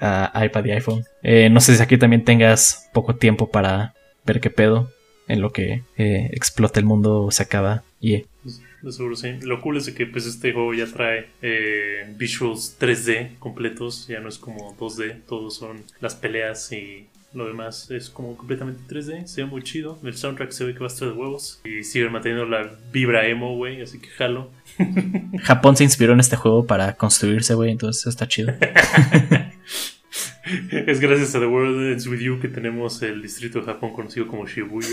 a 0.00 0.44
iPad 0.44 0.64
y 0.66 0.70
iPhone. 0.72 1.02
Eh, 1.22 1.48
no 1.50 1.60
sé 1.60 1.74
si 1.76 1.82
aquí 1.82 1.96
también 1.96 2.24
tengas 2.24 2.90
poco 2.92 3.16
tiempo 3.16 3.50
para 3.50 3.94
ver 4.26 4.40
qué 4.40 4.50
pedo 4.50 4.90
en 5.30 5.40
lo 5.40 5.52
que 5.52 5.82
eh, 5.96 6.30
explota 6.32 6.80
el 6.80 6.86
mundo 6.86 7.28
se 7.30 7.42
acaba. 7.42 7.82
Y 8.00 8.24
De 8.82 8.92
seguro 8.92 9.16
sí. 9.16 9.34
Lo 9.42 9.60
cool 9.60 9.76
es 9.76 9.86
de 9.86 9.94
que 9.94 10.06
pues 10.06 10.26
este 10.26 10.52
juego 10.52 10.74
ya 10.74 10.86
trae 10.86 11.28
eh, 11.42 12.12
visuals 12.16 12.76
3D 12.80 13.38
completos, 13.38 14.06
ya 14.08 14.20
no 14.20 14.28
es 14.28 14.38
como 14.38 14.76
2D, 14.76 15.22
todos 15.28 15.56
son 15.56 15.84
las 16.00 16.14
peleas 16.14 16.72
y 16.72 17.06
lo 17.32 17.46
demás 17.46 17.90
es 17.90 18.10
como 18.10 18.36
completamente 18.36 18.82
3D, 18.92 19.26
se 19.26 19.42
ve 19.42 19.48
muy 19.48 19.62
chido, 19.62 19.98
el 20.02 20.16
soundtrack 20.16 20.50
se 20.50 20.64
ve 20.64 20.72
que 20.72 20.80
va 20.80 20.86
a 20.86 20.88
estar 20.88 21.08
de 21.08 21.14
huevos 21.14 21.60
y 21.64 21.84
siguen 21.84 22.10
manteniendo 22.10 22.44
la 22.44 22.70
vibra 22.92 23.26
emo, 23.28 23.54
güey, 23.56 23.80
así 23.80 24.00
que 24.00 24.08
jalo. 24.08 24.50
Japón 25.42 25.76
se 25.76 25.84
inspiró 25.84 26.12
en 26.12 26.20
este 26.20 26.36
juego 26.36 26.66
para 26.66 26.94
construirse, 26.94 27.54
güey, 27.54 27.70
entonces 27.70 28.06
está 28.06 28.26
chido. 28.26 28.52
es 30.70 31.00
gracias 31.00 31.34
a 31.34 31.40
The 31.40 31.46
World 31.46 31.92
Ends 31.92 32.06
With 32.06 32.20
You 32.20 32.40
que 32.40 32.48
tenemos 32.48 33.02
el 33.02 33.22
distrito 33.22 33.60
de 33.60 33.66
Japón 33.66 33.92
conocido 33.92 34.26
como 34.26 34.46
Shibuya. 34.46 34.88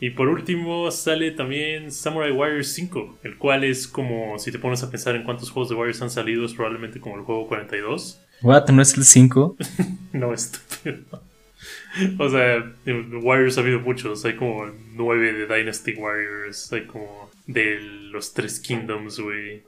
Y 0.00 0.10
por 0.10 0.28
último 0.28 0.90
sale 0.90 1.30
también 1.30 1.92
Samurai 1.92 2.32
Warriors 2.32 2.72
5, 2.72 3.20
el 3.22 3.38
cual 3.38 3.62
es 3.62 3.86
como, 3.86 4.36
si 4.40 4.50
te 4.50 4.58
pones 4.58 4.82
a 4.82 4.90
pensar 4.90 5.14
en 5.14 5.22
cuántos 5.22 5.52
juegos 5.52 5.68
de 5.68 5.76
Warriors 5.76 6.02
han 6.02 6.10
salido, 6.10 6.44
es 6.44 6.54
probablemente 6.54 6.98
como 6.98 7.14
el 7.14 7.22
juego 7.22 7.46
42. 7.46 8.20
What? 8.42 8.68
¿No 8.70 8.82
es 8.82 8.96
el 8.96 9.04
5? 9.04 9.56
No, 10.12 10.34
estúpido. 10.34 11.22
O 12.18 12.28
sea, 12.28 12.72
Warriors 13.22 13.58
ha 13.58 13.60
habido 13.60 13.80
muchos. 13.80 14.24
Hay 14.24 14.34
como 14.34 14.66
nueve 14.92 15.32
de 15.32 15.46
Dynasty 15.46 15.94
Warriors. 15.94 16.72
Hay 16.72 16.86
como 16.86 17.30
de 17.46 17.78
los 17.80 18.34
tres 18.34 18.58
Kingdoms, 18.60 19.20
güey. 19.20 19.62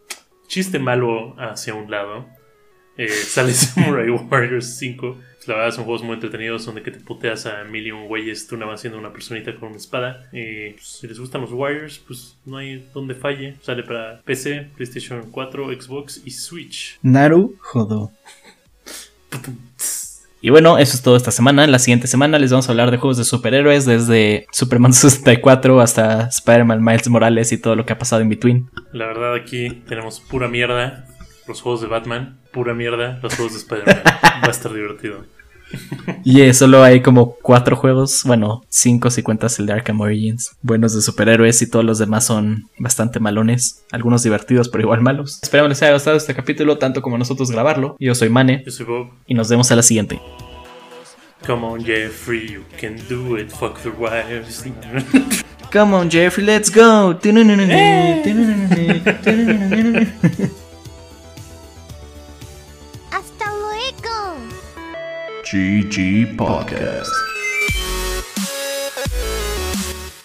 Chiste 0.48 0.78
malo 0.78 1.34
hacia 1.38 1.74
un 1.74 1.90
lado. 1.90 2.26
Eh, 2.96 3.08
sale 3.26 3.52
Samurai 3.52 4.08
Warriors 4.10 4.76
5. 4.78 5.16
Pues, 5.44 5.48
la 5.48 5.56
verdad 5.56 5.74
son 5.74 5.84
juegos 5.84 6.02
muy 6.02 6.14
entretenidos 6.14 6.64
donde 6.64 6.82
que 6.82 6.90
te 6.90 7.00
puteas 7.00 7.46
a 7.46 7.64
mil 7.64 7.86
y 7.86 7.90
un 7.90 8.06
güeyes 8.06 8.46
tú 8.46 8.56
nada 8.56 8.72
más 8.72 8.80
siendo 8.80 8.98
una 8.98 9.12
personita 9.12 9.54
con 9.54 9.68
una 9.68 9.76
espada. 9.76 10.28
Y 10.32 10.70
pues, 10.70 10.86
si 11.00 11.06
les 11.06 11.18
gustan 11.18 11.40
los 11.42 11.52
Warriors, 11.52 11.98
pues 11.98 12.36
no 12.44 12.56
hay 12.56 12.88
donde 12.94 13.14
falle. 13.14 13.56
Sale 13.60 13.82
para 13.82 14.22
PC, 14.22 14.70
PlayStation 14.76 15.30
4, 15.30 15.80
Xbox 15.80 16.22
y 16.24 16.30
Switch. 16.30 16.98
Naru 17.02 17.56
Jodo. 17.60 18.10
Y 20.40 20.50
bueno, 20.50 20.76
eso 20.76 20.94
es 20.94 21.02
todo 21.02 21.16
esta 21.16 21.30
semana. 21.30 21.66
La 21.66 21.78
siguiente 21.78 22.06
semana 22.06 22.38
les 22.38 22.50
vamos 22.50 22.68
a 22.68 22.72
hablar 22.72 22.90
de 22.90 22.98
juegos 22.98 23.16
de 23.16 23.24
superhéroes, 23.24 23.86
desde 23.86 24.46
Superman 24.52 24.92
64 24.94 25.80
hasta 25.80 26.28
Spider-Man, 26.28 26.84
Miles 26.84 27.08
Morales 27.08 27.50
y 27.52 27.58
todo 27.58 27.76
lo 27.76 27.86
que 27.86 27.94
ha 27.94 27.98
pasado 27.98 28.20
en 28.20 28.28
between. 28.28 28.70
La 28.92 29.06
verdad 29.06 29.34
aquí 29.34 29.82
tenemos 29.88 30.20
pura 30.20 30.48
mierda 30.48 31.06
los 31.46 31.60
juegos 31.60 31.80
de 31.80 31.86
Batman, 31.88 32.38
pura 32.52 32.74
mierda 32.74 33.18
los 33.22 33.34
juegos 33.34 33.52
de 33.52 33.58
Spider-Man. 33.60 34.02
Va 34.42 34.48
a 34.48 34.50
estar 34.50 34.72
divertido. 34.72 35.24
Y 36.24 36.40
eh, 36.42 36.54
solo 36.54 36.82
hay 36.82 37.02
como 37.02 37.36
cuatro 37.42 37.76
juegos, 37.76 38.22
bueno, 38.24 38.62
cinco 38.68 39.10
si 39.10 39.22
cuentas 39.22 39.58
el 39.58 39.66
de 39.66 39.72
Arkham 39.72 40.00
Origins, 40.00 40.56
buenos 40.62 40.94
de 40.94 41.02
superhéroes 41.02 41.60
y 41.62 41.68
todos 41.70 41.84
los 41.84 41.98
demás 41.98 42.24
son 42.26 42.64
bastante 42.78 43.20
malones, 43.20 43.84
algunos 43.90 44.22
divertidos 44.22 44.68
pero 44.68 44.82
igual 44.82 45.00
malos. 45.00 45.40
Esperamos 45.42 45.70
les 45.70 45.82
haya 45.82 45.92
gustado 45.94 46.16
este 46.16 46.34
capítulo 46.34 46.78
tanto 46.78 47.02
como 47.02 47.18
nosotros 47.18 47.50
grabarlo. 47.50 47.96
Yo 47.98 48.14
soy 48.14 48.28
Mane 48.30 48.62
Yo 48.64 48.70
soy 48.72 48.86
Bob. 48.86 49.08
y 49.26 49.34
nos 49.34 49.48
vemos 49.48 49.70
a 49.70 49.76
la 49.76 49.82
siguiente. 49.82 50.20
Come 51.46 51.66
on, 51.66 51.84
Jeffrey, 51.84 52.48
you 52.48 52.64
can 52.80 52.96
do 53.08 53.36
it. 53.36 53.50
Fuck 53.50 53.80
the 53.82 53.90
wives. 53.90 54.64
Come 55.70 55.94
on 55.94 56.08
Jeffrey, 56.08 56.44
let's 56.44 56.70
go. 56.70 57.18
GG 65.54 66.36
Podcast. 66.36 67.12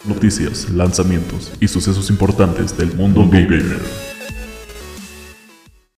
Noticias, 0.03 0.67
lanzamientos 0.71 1.51
y 1.59 1.67
sucesos 1.67 2.09
importantes 2.09 2.75
del 2.75 2.95
mundo 2.95 3.29
gamer. 3.29 4.08